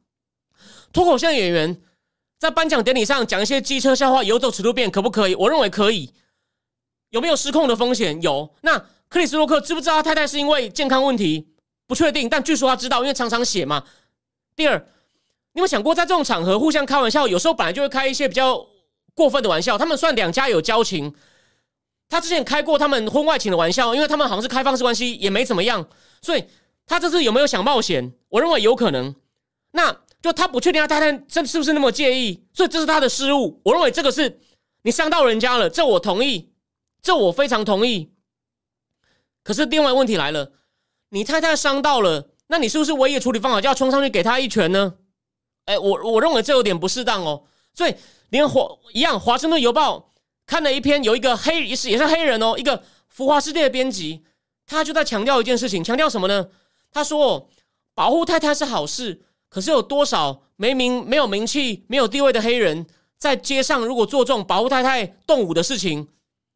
[0.92, 1.80] 脱口秀演员。
[2.38, 5.34] 在颁奖典礼上讲一些机车笑话，游走尺度变可不可以？
[5.34, 6.12] 我认为可以。
[7.10, 8.20] 有没有失控的风险？
[8.20, 8.54] 有。
[8.60, 8.78] 那
[9.08, 11.48] 克里斯洛克知不知道他太太是因为健康问题？
[11.86, 13.84] 不确定，但据说他知道，因为常常写嘛。
[14.54, 14.86] 第二，
[15.54, 18.66] 你有想过在这种场合互相开玩笑，有时候本来就会开一些比较
[19.14, 19.78] 过分的玩笑。
[19.78, 21.14] 他们算两家有交情，
[22.08, 25.88] 他之前开过他们婚外情的玩笑，因为他们好像是开放式关系，也没怎么样。
[26.20, 26.44] 所以
[26.86, 28.12] 他这次有没有想冒险？
[28.28, 29.14] 我认为有可能。
[29.70, 29.96] 那。
[30.26, 33.60] 就他不确定他太太这是不是那么介意，所以这是他的失误。
[33.64, 34.40] 我认为这个是
[34.82, 36.52] 你伤到人家了，这我同意，
[37.00, 38.12] 这我非常同意。
[39.44, 40.52] 可是另外问题来了，
[41.10, 44.94] 你太太伤到了，那你是不是唯一的处理方法就要冲上去给他一拳呢？
[45.66, 47.44] 哎，我我认为这有点不适当哦。
[47.72, 47.94] 所以
[48.30, 49.98] 连华一样，《华盛顿邮报》
[50.46, 54.24] 看了一篇，有一个黑也是也是黑人哦，一个浮华世界的编辑，
[54.66, 56.48] 他就在强调一件事情，强调什么呢？
[56.90, 57.48] 他说
[57.94, 59.25] 保护太太是好事。
[59.48, 62.86] 可是有多少没名、没有名气、没有地位的黑人，
[63.16, 66.08] 在街上如果做这种保护太太动武的事情，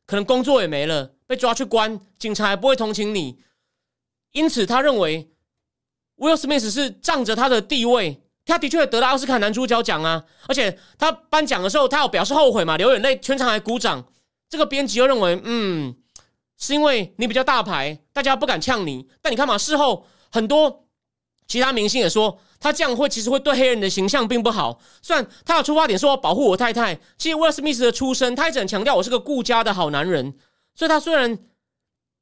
[0.06, 3.38] 可能工作也没了，被抓去关，警察也不会同情你。
[4.32, 5.30] 因此，他认为
[6.16, 14.04] Will Smith 是仗着他的地位，他的确得了奥斯卡男主角奖啊，而且他颁奖的时候，他有表示后悔嘛，流眼泪，全场还鼓掌。
[14.48, 15.94] 这个编辑又认为，嗯，
[16.58, 19.08] 是因为你比较大牌，大家不敢呛你。
[19.22, 20.86] 但你看嘛，事后很多
[21.46, 22.38] 其他明星也说。
[22.60, 24.78] 他这样会其实会对黑人的形象并不好。
[25.00, 30.34] 虽然他的出发点是要保护我太太，其实威尔史密斯的出身，他一直很强调我是个顾家的好男人。
[30.74, 31.38] 所以他虽然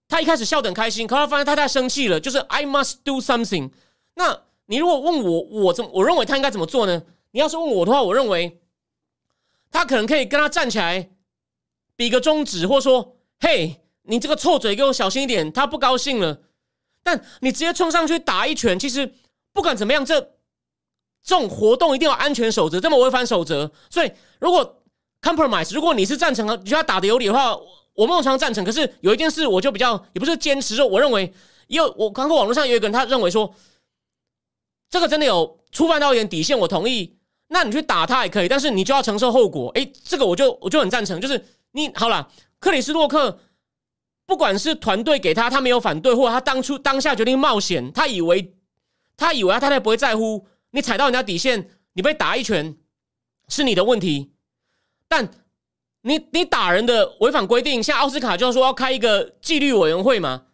[0.06, 3.72] 他一开始笑得很开心，可他发现太太生气了，就是 I must do something。
[4.14, 7.02] 那你如果问我，我怎我认为他应该怎么做呢？
[7.32, 8.60] 你要是问我的话，我认为
[9.72, 11.10] 他可能可以跟他站起来，
[11.96, 16.42] 比个中指，或说：“嘿，你这个臭嘴，给我小心一点。”他不高兴了，
[17.02, 19.12] 但你直接冲上去打一拳，其实。
[19.52, 20.20] 不管怎么样，这
[21.22, 23.70] 这种活动一定要安全守则，这么违反守则。
[23.90, 24.82] 所以，如果
[25.20, 27.56] compromise，如果你是赞成，你觉得打的有理的话，
[27.94, 28.64] 我们常常赞成。
[28.64, 31.32] 可是有一件事，我就比较也不是坚持，我认为，
[31.66, 33.52] 因为我看过网络上有一个人，他认为说，
[34.88, 37.18] 这个真的有触犯到一点底线，我同意。
[37.48, 39.70] 那你去打他也可以，但是你就要承受后果。
[39.70, 41.42] 诶，这个我就我就很赞成，就是
[41.72, 42.30] 你好了，
[42.60, 43.40] 克里斯洛克，
[44.26, 48.54] 不管是团队给他，他没有反对，或者他当初当下决定冒险，他以为
[49.18, 52.74] 他以为他太太不会在乎，你踩到人家底线，你被打一拳
[53.48, 54.32] 是你的问题。
[55.06, 55.28] 但
[56.00, 60.44] 你你打人的违反规定，像奥斯卡就说要开一个纪律委员会嘛。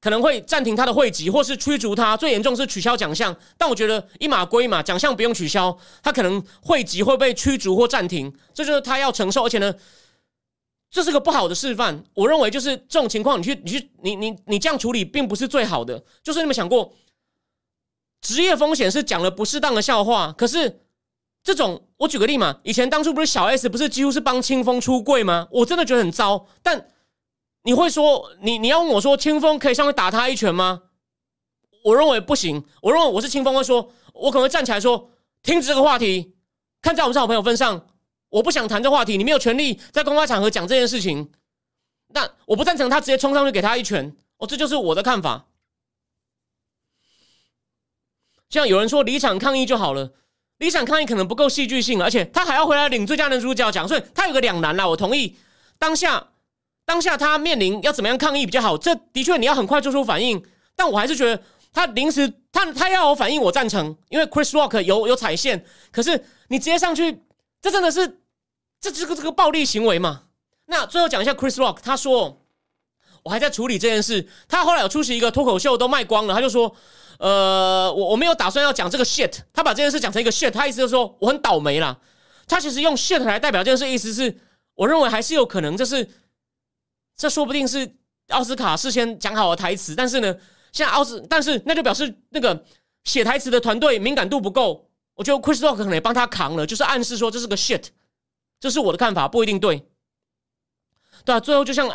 [0.00, 3.36] 可能会暂停他的会籍，或是驱逐他，最严重是取消奖项。
[3.56, 9.44] 但我觉得一码归一码，奖项不用取消，他可能会籍会被驱逐或暂停，这就是他要承受。
[9.44, 9.74] 而且呢，
[10.88, 12.04] 这是个不好的示范。
[12.14, 16.00] 我认为就是这种情况，你去你去你你你这样处理，并不是最好的。
[16.22, 16.94] 就是你们想过，
[18.20, 20.80] 职业风险是讲了不适当的笑话，可是
[21.42, 25.48] 这种，我举个例嘛，以前当初不是小 S 不是几乎是帮清风出柜吗？
[25.50, 26.88] 我真的觉得很糟，但。
[27.64, 30.84] 你会说你你要问我说清风可以上去打他一拳吗？
[31.84, 32.64] 我认为不行。
[32.80, 35.10] 我认为我是清风会说，我可能会站起来说
[35.42, 36.34] 停止这个话题。
[36.80, 37.86] 看在我们是好朋友份上，
[38.30, 39.18] 我不想谈这话题。
[39.18, 41.30] 你没有权利在公开场合讲这件事情。
[42.14, 44.16] 那我不赞成他直接冲上去给他一拳。
[44.38, 45.46] 哦，这就是我的看法。
[48.50, 50.12] 像有人说离场抗议就好了，
[50.58, 54.86] 离场抗议可能不够戏剧性，而且他还要回来领最佳男主角奖，所以他有个两难啦。
[54.88, 55.36] 我同意
[55.78, 56.28] 当下。
[56.88, 58.78] 当下他面临要怎么样抗议比较好？
[58.78, 60.42] 这的确你要很快做出反应，
[60.74, 67.22] 但我还是觉得他临时他他要有反应，我赞成，因为 Chris Rock 有有踩线，可是你直接上去，
[67.60, 68.22] 这真的是
[68.80, 70.22] 这这个这个暴力行为嘛？
[70.64, 72.40] 那最后讲一下 Chris Rock，他说
[73.22, 76.74] 我还在处理这件事，他后来有出席一个脱口秀都卖光了，他就说
[77.18, 81.98] 呃我我没有打算要讲这个 shit，他把这件事讲成一个 shit，他意思就是说我很倒霉啦。
[82.46, 84.38] 他其实用 shit 来代表这件事，意思是
[84.74, 86.08] 我认为还是有可能，这是。
[87.20, 87.96] 这说不定是
[88.28, 90.32] 奥斯卡事先讲好的台词，但是呢，
[90.70, 92.64] 现在奥斯，但是那就表示那个
[93.02, 94.88] 写台词的团队敏感度不够。
[95.14, 97.86] 我觉得 Chris Rock 可能也帮他扛了，就是暗示说这是个 shit，
[98.60, 99.84] 这是我的看法，不一定对。
[101.24, 101.90] 对啊，最后就像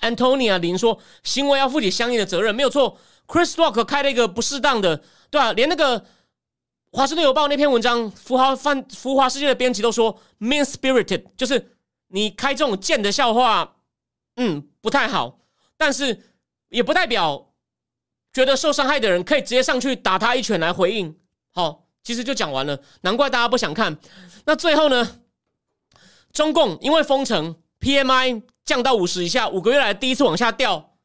[0.00, 2.98] Antonia 林说，行为要负起相应的责任，没有错。
[3.28, 5.00] Chris Rock 开了一个不适当的，
[5.30, 6.04] 对啊，连那个
[6.90, 11.76] 华盛顿邮报那篇文章，浮华范浮华世界的编辑都说 mean spirited，就是
[12.08, 13.76] 你开这种贱的笑话。
[14.36, 15.40] 嗯，不太好，
[15.76, 16.22] 但是
[16.68, 17.52] 也不代表
[18.32, 21.14] 觉得受伤害的人可以直接上去打他一拳来回应。
[21.52, 23.98] 好，其实就讲完了，难怪大家不想看。
[24.46, 25.20] 那最后呢？
[26.32, 30.96] 中共因为封城，PMI 降到五十以下，五个月来第一次往下掉。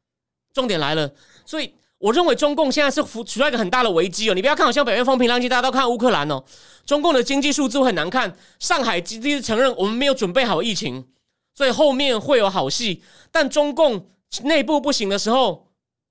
[0.52, 1.12] 重点来了，
[1.44, 4.34] 所以我认为中共现在是处处在一个很大的危机哦。
[4.34, 6.44] 你不要看好像北面风平浪静，大家都看乌克兰哦。
[6.84, 11.08] 中共的经济数字很难看，上海基地承认我们没有准备好疫情。
[11.54, 14.10] 所以后面会有好戏，但中共
[14.42, 15.70] 内部不行的时候，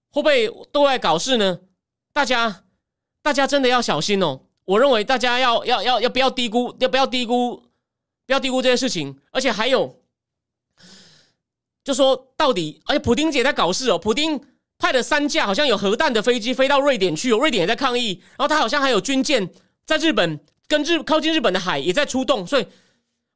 [0.09, 1.59] 会不会对外搞事呢？
[2.11, 2.63] 大家，
[3.21, 4.41] 大家真的要小心哦！
[4.65, 7.57] 我认为大家要要要要不要低估，要不要低估，
[8.25, 9.19] 不要低估这些事情。
[9.31, 9.99] 而且还有，
[11.83, 13.99] 就说到底，而且普丁姐在搞事哦。
[13.99, 14.41] 普丁
[14.84, 18.21] 派了三架好像有核弹的飞机飞到瑞典去，有瑞典也在抗议。
[18.31, 19.49] 然后他好像还有军舰
[19.86, 22.67] 在日本跟日靠近日本的海也在出动，所以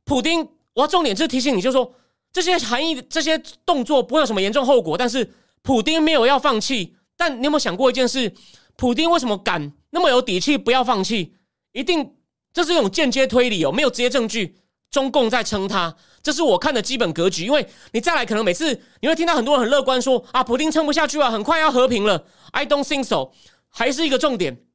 [0.03, 0.45] 普丁。
[0.73, 1.95] 我要重点是提醒你，就是说
[2.33, 6.97] 这些含义、这些动作不会有什么严重后果，但是普丁没有要放弃。
[7.15, 8.31] 但你有没有想过一件事？
[8.75, 11.33] 普丁为什么敢那么有底气不要放弃？
[11.71, 12.13] 一定
[12.51, 14.57] 这是一种间接推理哦，没有直接证据。
[14.91, 15.95] 中共在撑他，
[16.28, 17.45] 这是我看的基本格局。
[17.45, 22.25] 因为你再来，可能每次你会听到很多人很乐观说啊，普丁撑不下去了，很快要和平了。
[22.51, 23.32] I don't think so，
[23.69, 24.65] 还是一个重点。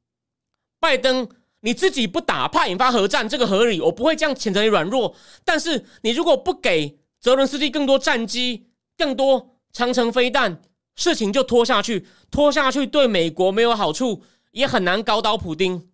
[0.79, 1.29] 拜登。
[1.65, 5.15] 你自己不打，怕引发核战，这个合理，我不会这样谴责你软弱。
[5.45, 10.61] 但是你如果不给泽伦斯基更多战机、更多长城飞弹，
[10.97, 15.87] 事情就拖下去，拖下去对美国没有好处，也很难搞倒普丁。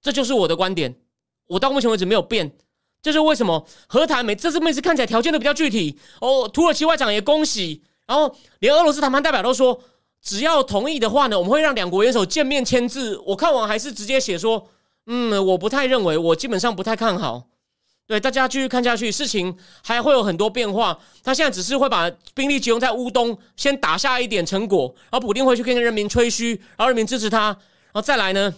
[0.00, 0.94] 这就是我的观点，
[1.48, 2.52] 我到目前为止没有变。
[3.02, 6.48] 这是为什么和谈每这次每次看起来条件都比较具体哦。
[6.48, 9.80] 土耳其外长也恭喜，然后连俄罗斯谈判代表都说。
[10.22, 13.16] 只要同意的话呢，我们会让两国元首见面签字。
[13.24, 14.68] 我看完还是直接写说，
[15.06, 17.44] 嗯，我不太认为，我基本上不太看好。
[18.06, 20.98] 对，大家继续看下去，事情还会有很多变化。
[21.24, 28.54] 他现在只是会把兵力集中在乌东，先打下一点成果，然后普京回去跟人民吹嘘，然后人民支持他，然后再来呢，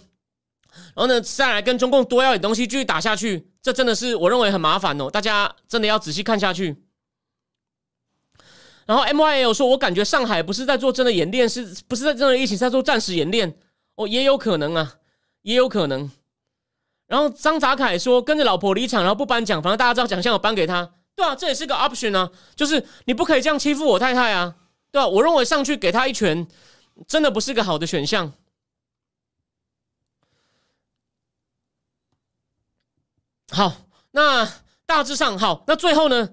[0.95, 3.49] 然后呢再来跟中共多要点东西，继续打下去。
[3.61, 6.83] 这真的是我认为很麻烦哦，大家真的要仔细看下去。
[8.85, 13.57] 然后 M Y L 说：“我感觉上海不是在做真的演练，是不是在真的疫情在做战时演练？
[13.95, 14.95] 哦，也有可能啊，
[15.43, 16.11] 也有可能。”
[17.07, 24.55] 然后张泽凯说：“跟着老婆离场，然后不颁奖，反正大家知道奖项有颁给他，对啊，这也是个 option 啊，就是你不可以这样欺负我太太啊，
[24.91, 25.07] 对吧？
[25.07, 26.45] 我认为上去给他一拳，
[27.07, 28.33] 真的不是个好的选项。”
[33.53, 33.71] 好，
[34.11, 34.51] 那
[34.87, 36.27] 大致上好，那最后呢，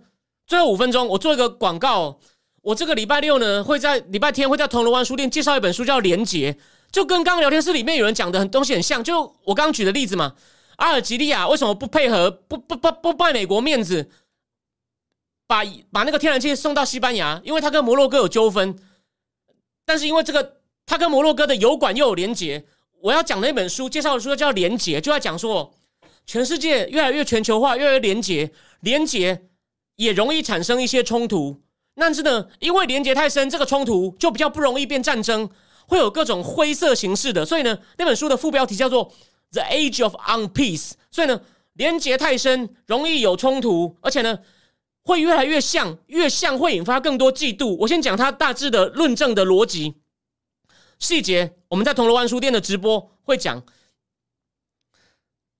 [0.46, 2.18] 最后五分钟我做一个广告。
[2.62, 6.52] 我这个礼拜六呢，会在礼拜天会在铜锣湾书店介绍一本书，叫《廉洁》，
[6.90, 9.04] 就跟刚刚聊天室里面有人讲的很东西很像。
[9.04, 10.34] 就我刚举的例子嘛，
[10.76, 14.10] 阿尔及利亚为什么不配合，不不不不卖美国面子，
[15.46, 15.62] 把
[15.92, 17.40] 把那个天然气送到西班牙？
[17.44, 18.78] 因为他跟摩洛哥有纠纷，
[19.84, 22.64] 但是因为这个他跟摩洛哥的油管又有连结。
[23.02, 25.72] 我要讲的那本书介绍的书叫《连结》，就要讲说，
[26.26, 28.50] 全世界越来越全球化，越来越连结，
[28.80, 29.48] 连结
[29.96, 31.60] 也容易产生一些冲突。
[31.96, 35.50] 但是呢，因为连接太深，这个冲突就比较不容易变战争，
[35.86, 37.44] 会有各种灰色形式的。
[37.44, 39.08] 所以呢，那本书的副标题叫做
[39.52, 40.90] 《The Age of Unpeace》。
[41.10, 41.40] 所以呢，
[41.74, 44.38] 连接太深，容易有冲突，而且呢，
[45.02, 47.76] 会越来越像，越像会引发更多嫉妒。
[47.80, 49.96] 我先讲它大致的论证的逻辑
[50.98, 51.56] 细节。
[51.68, 53.62] 我们在铜锣湾书店的直播会讲，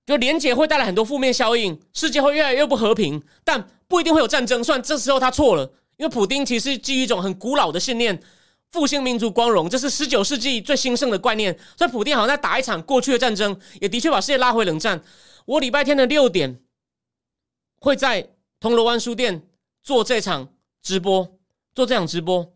[0.05, 4.63] 就连接会带来很多负面效应，世界会越来越不和平，但不一定会有战争。
[4.63, 5.73] 算这时候他错了。
[5.97, 8.19] 因为普丁其实基于一种很古老的信念，
[8.71, 11.55] 复兴民族光荣，这是十九世纪最兴盛的观念。
[11.77, 15.03] 所以普丁好像在打一场过去的战争，也的确把世界拉回冷战。
[15.45, 16.59] 我礼拜天的六点
[17.79, 19.47] 会在铜锣湾书店
[19.83, 21.37] 做这场直播，
[21.75, 22.51] 做这场直播。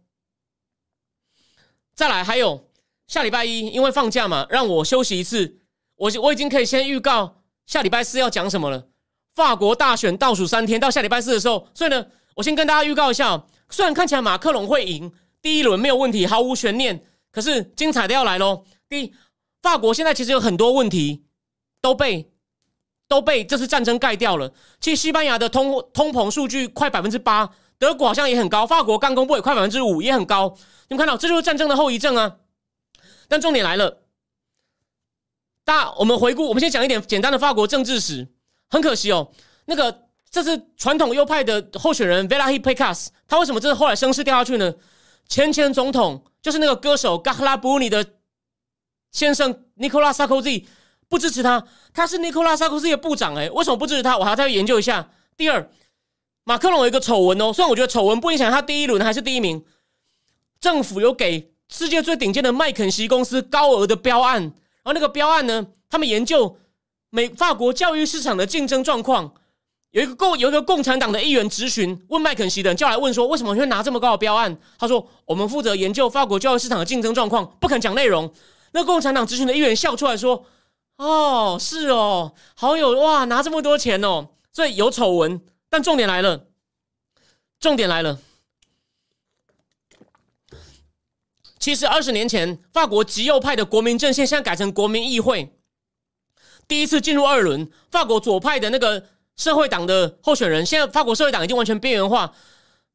[1.94, 2.68] 再来，还有
[3.08, 5.60] 下礼拜一，因为放假嘛，让我休息一次。
[5.96, 8.88] 我我已经可以先预告下礼拜四要讲什么了。
[9.34, 12.06] 法国大选倒数三天，到下礼拜四的时候，所以呢。
[12.36, 15.10] 我先跟大家预告一下，虽然看起来马克龙会赢
[15.42, 18.66] 第一轮没有问题，毫无悬念，可是精彩的要来喽！
[18.90, 19.14] 第一，
[19.62, 21.24] 法国现在其实有很多问题
[21.82, 22.30] 都被
[23.08, 24.52] 都被这次战争盖掉了。
[24.82, 30.58] 其实西班牙的通通膨数据快百分之八，德国好像也很高，法国刚公布也快百分之五，也很高。
[30.90, 32.36] 你们看到这就是战争的后遗症啊！
[33.30, 34.02] 但重点来了，
[35.66, 38.30] 大我们回顾，我们先讲一点简单的法国政治史。
[38.70, 39.34] 很可惜哦，
[39.66, 40.06] 那个。
[40.32, 44.74] 这是传统右派的候选人 Velahi Pecas，他为什么这是后来声势掉下去呢？
[45.30, 48.06] 前前总统就是那个歌手 g a h l a b u n i 的
[49.14, 50.66] 先生 Nicolas Sarkozy
[51.08, 54.18] 不支持他，他是 Nicolas Sarkozy 的部长哎，为什么不支持他？
[54.18, 55.10] 我还要再研究一下。
[55.38, 55.70] 第二，
[56.44, 59.64] 马克龙有一个丑闻哦，虽然我觉得丑闻不影响他第一轮还是第一名，
[60.60, 64.52] 政府有给世界最顶尖的麦肯锡公司高额的标案，
[64.86, 66.58] 后那个标案呢，他们研究
[67.10, 69.34] 美法国教育市场的竞争状况。
[69.92, 74.58] 有一个共有一个共产党的议员质询，问麦肯锡的人叫来问说，为什么会拿这么高的标案？
[74.78, 78.30] 他说，我们负责研究法国教育市场的竞争状况，不肯讲内容。
[78.74, 80.46] 那共产党质询的议员笑出来说，
[80.98, 85.40] 哦，是哦，好有哇，拿这么多钱哦，所以有丑闻。
[85.70, 86.48] 但重点来了，
[87.62, 88.20] 重点来了。
[91.66, 95.52] 其实二十年前，法国极右派的国民阵线现在改成国民议会，
[96.68, 99.08] 第一次进入二轮，法国左派的那个。
[99.36, 102.34] 社会党的候选人，现在法国社会党已经完全边缘化。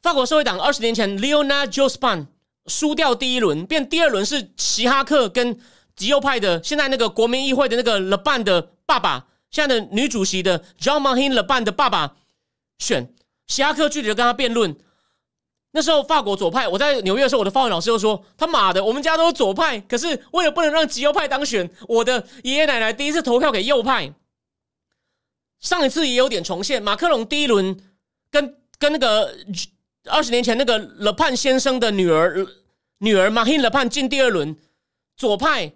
[0.00, 2.28] 法国社会党二十年前，Leonard Jospin
[2.66, 5.58] 输掉第一轮，变第二轮是齐哈克跟
[5.96, 12.16] 极右派的，现在那个国民议会的那个 Le Ban 的爸爸，现在的女主席的 Jean Marie Le Ban 的爸爸
[12.78, 13.12] 选
[13.48, 14.76] 齐哈克，具体的跟他辩论。
[15.72, 24.12] 那时候法国左派，我在纽约的时候，我的法文老师就说：“他妈的，我们家都是左派，可是为了不能让极右派当选，我的爷爷奶奶第一次投票给右派。”
[25.60, 27.78] 上一次也有点重现，马克龙第一轮
[28.30, 29.36] 跟跟那个
[30.06, 32.46] 二十年前那个勒潘先生的女儿
[32.98, 34.56] 女儿马欣勒潘进第二轮，
[35.16, 35.72] 左派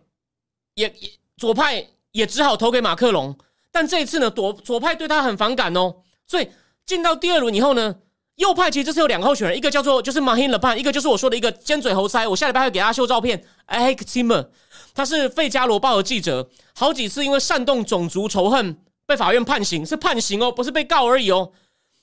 [0.74, 3.36] 也也左派也只好投给马克龙，
[3.70, 5.96] 但这一次呢，左左派对他很反感哦，
[6.26, 6.48] 所以
[6.86, 7.94] 进到第二轮以后呢，
[8.36, 14.50] 右派其实就是有两个候选人，一个叫做就是马欣勒潘，一个就是我说的一个尖嘴猴腮，我下礼拜会给大家秀照片，艾克西姆，
[14.94, 18.80] 他是费加罗报的记者，好几次因为煽动种族仇恨。
[19.06, 21.52] 被法院判刑是判刑哦，不是被告而已哦。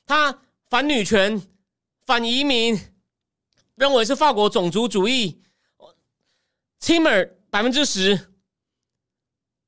[0.05, 0.37] 他
[0.69, 1.41] 反女权、
[2.05, 2.79] 反移民，
[3.73, 5.41] 认为是法国种族主义。
[6.79, 8.29] Timmer 百分之十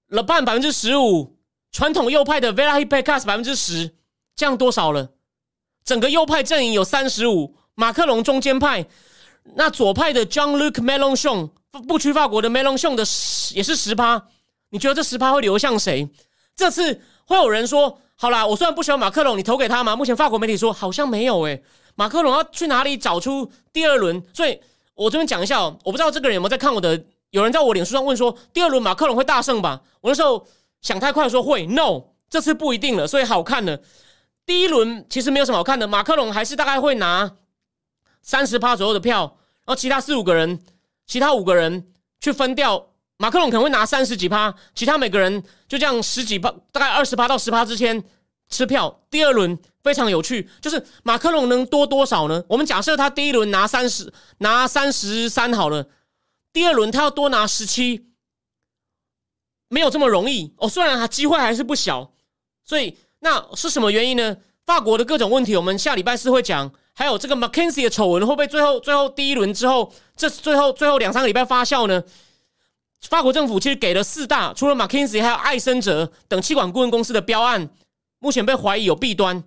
[0.09, 1.39] ，Le Pen 百分之十五，
[1.71, 3.95] 传统右派的 v e l a h i p e c a s 百分之十，
[4.35, 5.13] 降多少了？
[5.83, 8.85] 整个右派阵营有三十五，马克龙中间派，
[9.55, 11.49] 那左派的 Jean-Luc Mélenchon
[11.87, 13.03] 不屈法国的 Mélenchon 的
[13.55, 14.27] 也是十趴。
[14.69, 16.09] 你觉得这十趴会流向谁？
[16.55, 17.01] 这次？
[17.25, 21.63] 会有人说：“好啦，我虽然不喜欢马克龙，你投给他吗？”目前法国媒体说好像没有诶。
[21.95, 24.21] 马克龙要去哪里找出第二轮？
[24.33, 24.59] 所以
[24.93, 27.01] 我这边讲一下哦，我不知道这个人有没有在看我的。
[27.29, 30.45] 有人在我脸书上问说：“第二轮马克龙会大胜吧？”我那时候
[30.81, 33.07] 想太快，说会，no，这次不一定了。
[33.07, 33.79] 所以好看了
[34.45, 37.37] 第一轮其实没有什么好看的，马克龙还是大概会拿
[38.21, 40.59] 三十趴左右的票，然后其他四五个人，
[41.05, 42.89] 其他五个人去分掉。
[43.17, 48.03] 马克龙可能会拿三十几趴，其他每个人就这样十几趴，大概二十趴到十趴之间
[48.49, 49.01] 吃票。
[49.09, 52.43] 第二轮非常有趣，就是马克龙能多多少呢？
[52.49, 55.87] 我们假设他第一轮拿三十，拿三十三好了，
[56.51, 58.07] 第二轮他要多拿十七，
[59.69, 60.67] 没有这么容易哦。
[60.67, 62.11] 虽然他机会还是不小，
[62.65, 64.37] 所以那是什么原因呢？
[64.65, 66.71] 法国的各种问题，我们下礼拜四会讲。
[66.95, 72.03] 还有这个 McKinsey 的丑闻会不会最后最后第一轮之后，这最后最后两三个礼拜发酵呢？
[73.09, 77.67] 法国政府其实给了四大，除了 McKinsey 还有艾森哲等气管顾问公司的标案，
[78.19, 79.43] 目前被怀疑有弊端。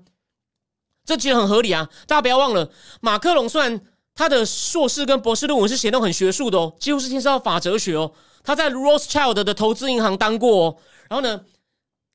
[1.05, 1.89] 这其实很合理啊！
[2.09, 2.69] 大家不要忘了，
[3.01, 3.81] 马克龙虽然
[4.17, 8.11] 他的硕士跟博士论文是写那种很学术的哦，几乎是牵涉到法哲学哦。
[8.43, 10.77] 他在 Rothschild 的投资银行当过，哦，
[11.09, 11.41] 然后呢，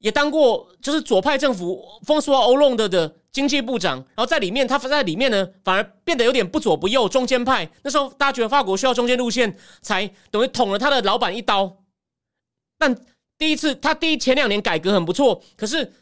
[0.01, 3.15] 也当过就是左派政府风苏欧隆的的。
[3.31, 7.71] 经济部长，然后在里面，他在里面呢，反而变得有点不左不右，中间派。
[7.81, 11.77] 那时候大家觉得法国需要中间路线，才等于捅了他的老板一刀。
[12.77, 12.93] 但
[13.37, 15.93] 第一次，他第一前两年改革很不错，可是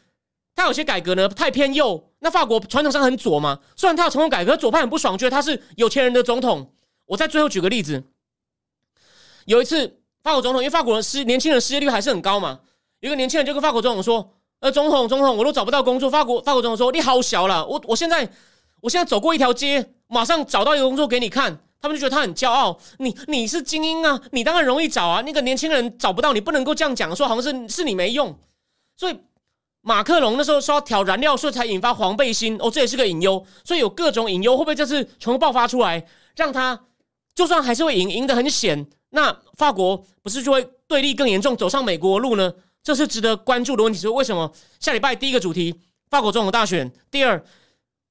[0.56, 2.10] 他有些改革呢太偏右。
[2.18, 6.74] 那法国传统上很左嘛，虽然他有成功改革，左派很不爽，觉得他是有钱人的总统。
[7.06, 8.02] 我在最后举个例子，
[9.44, 12.58] 有一次法国总统，因为法国人失年轻人失业率还是很高嘛，
[13.00, 14.32] 有个年轻人就跟法国总统说。
[14.60, 16.10] 呃，总统，总统，我都找不到工作。
[16.10, 18.30] 法国，法国总统说：“你好小了，我，我现在，
[18.82, 22.78] 我现在走过一条街，马上找到一个工作给你看。”他们就觉得他很骄傲。
[22.98, 25.22] 你，你是精英啊，你当然容易找啊。
[25.22, 28.38] 那个年轻人找不到，你不能够这样讲，说好像是是你没用。
[28.98, 29.18] 所以
[29.80, 33.42] 马克龙那时候说要调燃料税才引发黄背心，哦，这也是个隐忧。
[33.64, 36.06] 所以有各种隐忧，会不会这次全部爆发出来，
[36.36, 36.78] 让他
[37.34, 38.86] 就算还是会赢，赢得很险？
[39.08, 42.52] 那法国不是就会对立更严重，走上美国路呢？
[42.82, 45.74] 这是值得关注的问题，是为什么下礼拜第一个主题
[46.08, 47.42] 法国总统大选，第二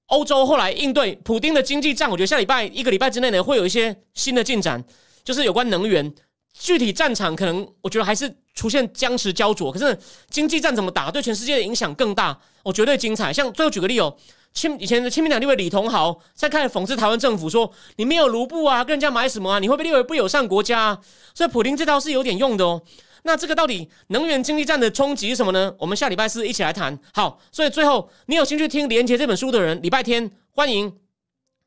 [0.08, 4.84] 欧洲后来应对普丁的经济战，我觉得下礼拜一个礼拜之内呢会有一些新的进展，
[5.24, 6.14] 就是有关能源，
[6.58, 9.98] 具体战场可能我觉得还是出现僵持焦灼，可是
[10.30, 13.32] 经济战怎么打，对全世界的影响更大，我绝对精彩。
[13.32, 14.16] 像最后举个例哦，
[14.54, 21.00] 亲以前的亲民党立委李同豪在开始讽刺台湾政府说，你没有卢布啊，跟人家买什么啊，你会被列为不友善国家啊，
[21.36, 22.82] 所以普丁这套是有点用的哦。
[23.24, 25.74] 那这个到底能源经济战的冲击是什么呢？
[25.78, 26.98] 我们下礼拜四一起来谈。
[27.14, 31.00] 好，所以最后你有兴趣听连接这本书的人，礼拜天欢迎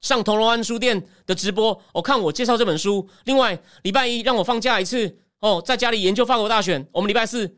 [0.01, 3.09] 上铜锣湾书店的直播，我看我介绍这本书。
[3.25, 6.87] 另外礼拜一让我放假一次哦，在家里研究法国大选。
[6.93, 7.57] 我们礼拜四，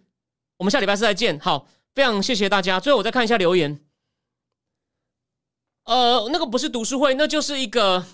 [0.56, 1.38] 我们下礼拜四再见。
[1.38, 2.80] 好，非常谢谢大家。
[2.80, 3.80] 最后我再看一下留言。
[5.84, 8.04] 呃，那个不是读书会，那就是一个。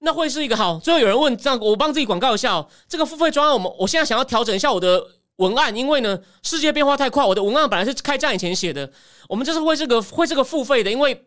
[0.00, 0.78] 那会是一个好。
[0.78, 2.68] 最后有人问，这样我帮自己广告一下哦。
[2.86, 5.02] 这个付费专案，我们我现在想要调整一下我的
[5.36, 8.90] 文案，因为呢，世界变化太快，我的文案本来是开战以前写的。
[9.28, 11.26] 我们这是会这个会这个付费的，因为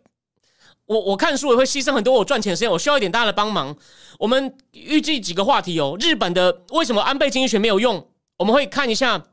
[0.85, 3.75] 我我看书也会牺牲很多我赚钱时间，我需要一点大家的帮忙。
[4.17, 5.95] 我们预计几个话题哦。
[5.99, 8.09] 日本的为什么安倍经济学没有用？
[8.37, 9.25] 我们会看一下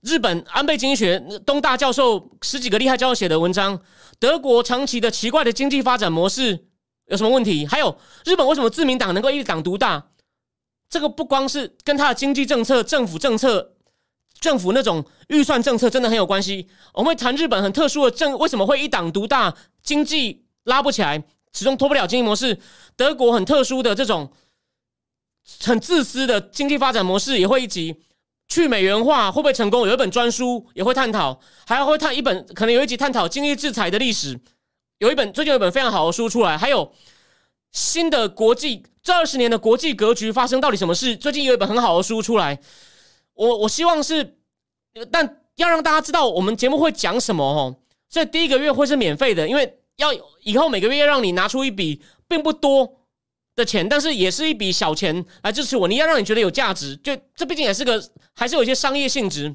[0.00, 3.80] 日本安倍经济学东大教授十几个厉害教授写的文章。
[4.18, 6.66] 德国长期的奇怪的经济发展模式。
[7.06, 7.66] 有什么问题？
[7.66, 10.06] 还有日本为什么自民党能够一党独大？
[10.92, 13.72] 这个不光是跟他的经济政策、政府政策、
[14.38, 16.68] 政府那种预算政策真的很有关系。
[16.92, 21.24] 我们会谈日本很特殊的政为什么会一党独大，经济拉不起来，
[21.54, 22.58] 始终脱不了经济模式。
[22.94, 24.30] 德国很特殊的这种
[25.62, 28.02] 很自私的经济发展模式也会一集
[28.48, 29.88] 去美元化会不会成功？
[29.88, 34.38] 有一本专书也会探讨，还要会探一本可能有一集探讨经济制裁的历史。
[34.98, 36.92] 有一本最近有一本非常好的书出来，还有
[37.72, 41.16] 新的国际这二十年的国际格局发生到底什么事？
[41.16, 42.58] 最近有一本很好的书出来，
[43.34, 44.36] 我我希望是，
[45.10, 47.76] 但要让大家知道我们节目会讲什么哦。
[48.08, 50.10] 所以第一个月会是免费的，因为要
[50.42, 53.00] 以后每个月让你拿出一笔并不多
[53.56, 55.88] 的钱，但是也是一笔小钱来支持我。
[55.88, 58.02] 你要让你觉得有价值，就这毕竟也是个
[58.34, 59.54] 还是有一些商业性质。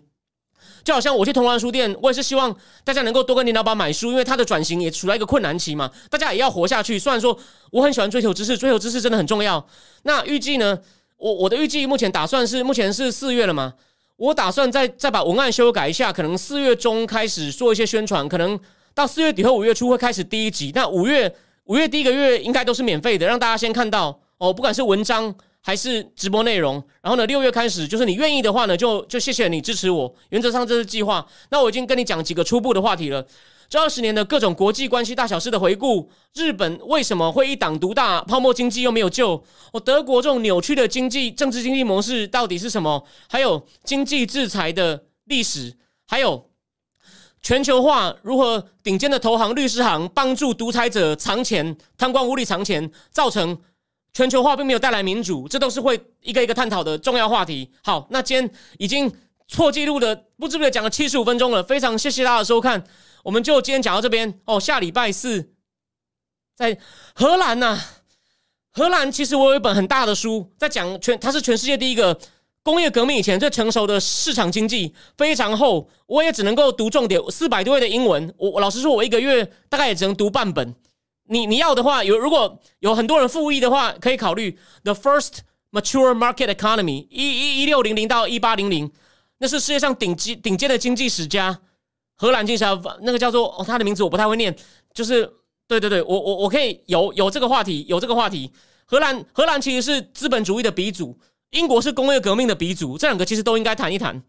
[0.83, 6.97] 就好像我去同安书店，我也是希望大家能够多跟林老板买书，因为他的转型也处在一个困难期嘛，大家也要活下去。
[6.97, 7.37] 虽然说
[7.71, 9.65] 我很喜欢追求知识，追求知识真的很重要。
[10.03, 10.79] 那预计呢，
[11.17, 13.73] 我我的预计目前打算是目前是四月了嘛，
[14.15, 18.59] 我打算再再把文案修改一下，可能四月中开始做一些宣传，可能
[18.93, 20.71] 到四月底和五月初会开始第一集。
[20.73, 21.33] 那五月
[21.65, 25.35] 五月第一个月应该都是免费的，让大家先看到哦，不管是文章。
[25.67, 30.15] 还是直播内容，然后呢，六月开始，就是你愿意的话呢，就就谢谢你支持我。
[30.29, 31.27] 原则上这是计划。
[31.49, 33.27] 那我已经跟你讲几个初步的话题了。
[33.67, 39.43] 这二十年的各种国际关系大小事的回顾，日本为什么会一党独大，泡沫经济又没有救？
[39.73, 43.05] 哦，德国这种扭曲的经济政治经济模式到底是什么？
[43.27, 45.75] 还有经济制裁的历史，
[46.07, 46.49] 还有
[47.41, 53.57] 全球化如何顶尖的投行、律师行帮助独裁者藏钱、贪官污吏藏钱，造成。
[54.13, 57.69] 全球化并没有带来民主，这都是会一个一个探讨的重要话题。
[57.83, 59.11] 好，那今天已经
[59.55, 62.83] 破纪录的不知不觉讲了七十五分钟了，非常谢谢大家的收看，
[63.23, 64.59] 我们就今天讲到这边哦。
[64.59, 65.53] 下礼拜四
[66.55, 66.77] 在
[67.13, 67.79] 荷兰呐、
[68.71, 72.19] 荷兰其实我有一本很大的书，在讲全，它是全世界第一个
[72.63, 80.75] 工业革命以前最成熟的市场经济，非常厚，我也只能够读重点，四百多页的英文，我老实说，我一个月大概也只能读半本。
[81.27, 85.39] 你你要的话，有如果有很多人复议的话，可以考虑 The First
[85.71, 88.91] Mature Market Economy 一一一六零零到一八零零，
[89.39, 91.59] 那是世界上顶级顶尖的经济史家，
[92.15, 92.63] 荷兰经济，
[93.01, 94.55] 那个叫做哦，他的名字我不太会念，
[94.93, 95.31] 就是
[95.67, 98.51] 对对对，我我我可以有有这个话题，有这个话题。
[98.85, 104.23] 荷兰荷兰其实是资本主义的鼻祖，英国是工业革命的鼻祖，这两个其实都应该谈一谈。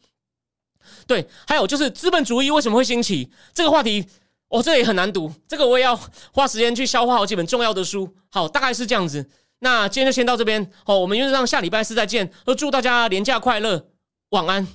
[1.06, 4.04] 对，还有就是资本主义为什么会兴起这个话题，
[4.48, 5.94] 哦，这也很难读，这个我也要
[6.32, 8.14] 花时间去消化好几本重要的书。
[8.30, 9.28] 好，大概是这样子。
[9.60, 13.88] 那今天就先到这边，好，我们原则上下礼拜四再见，祝大家连假快乐，
[14.30, 14.66] 晚安。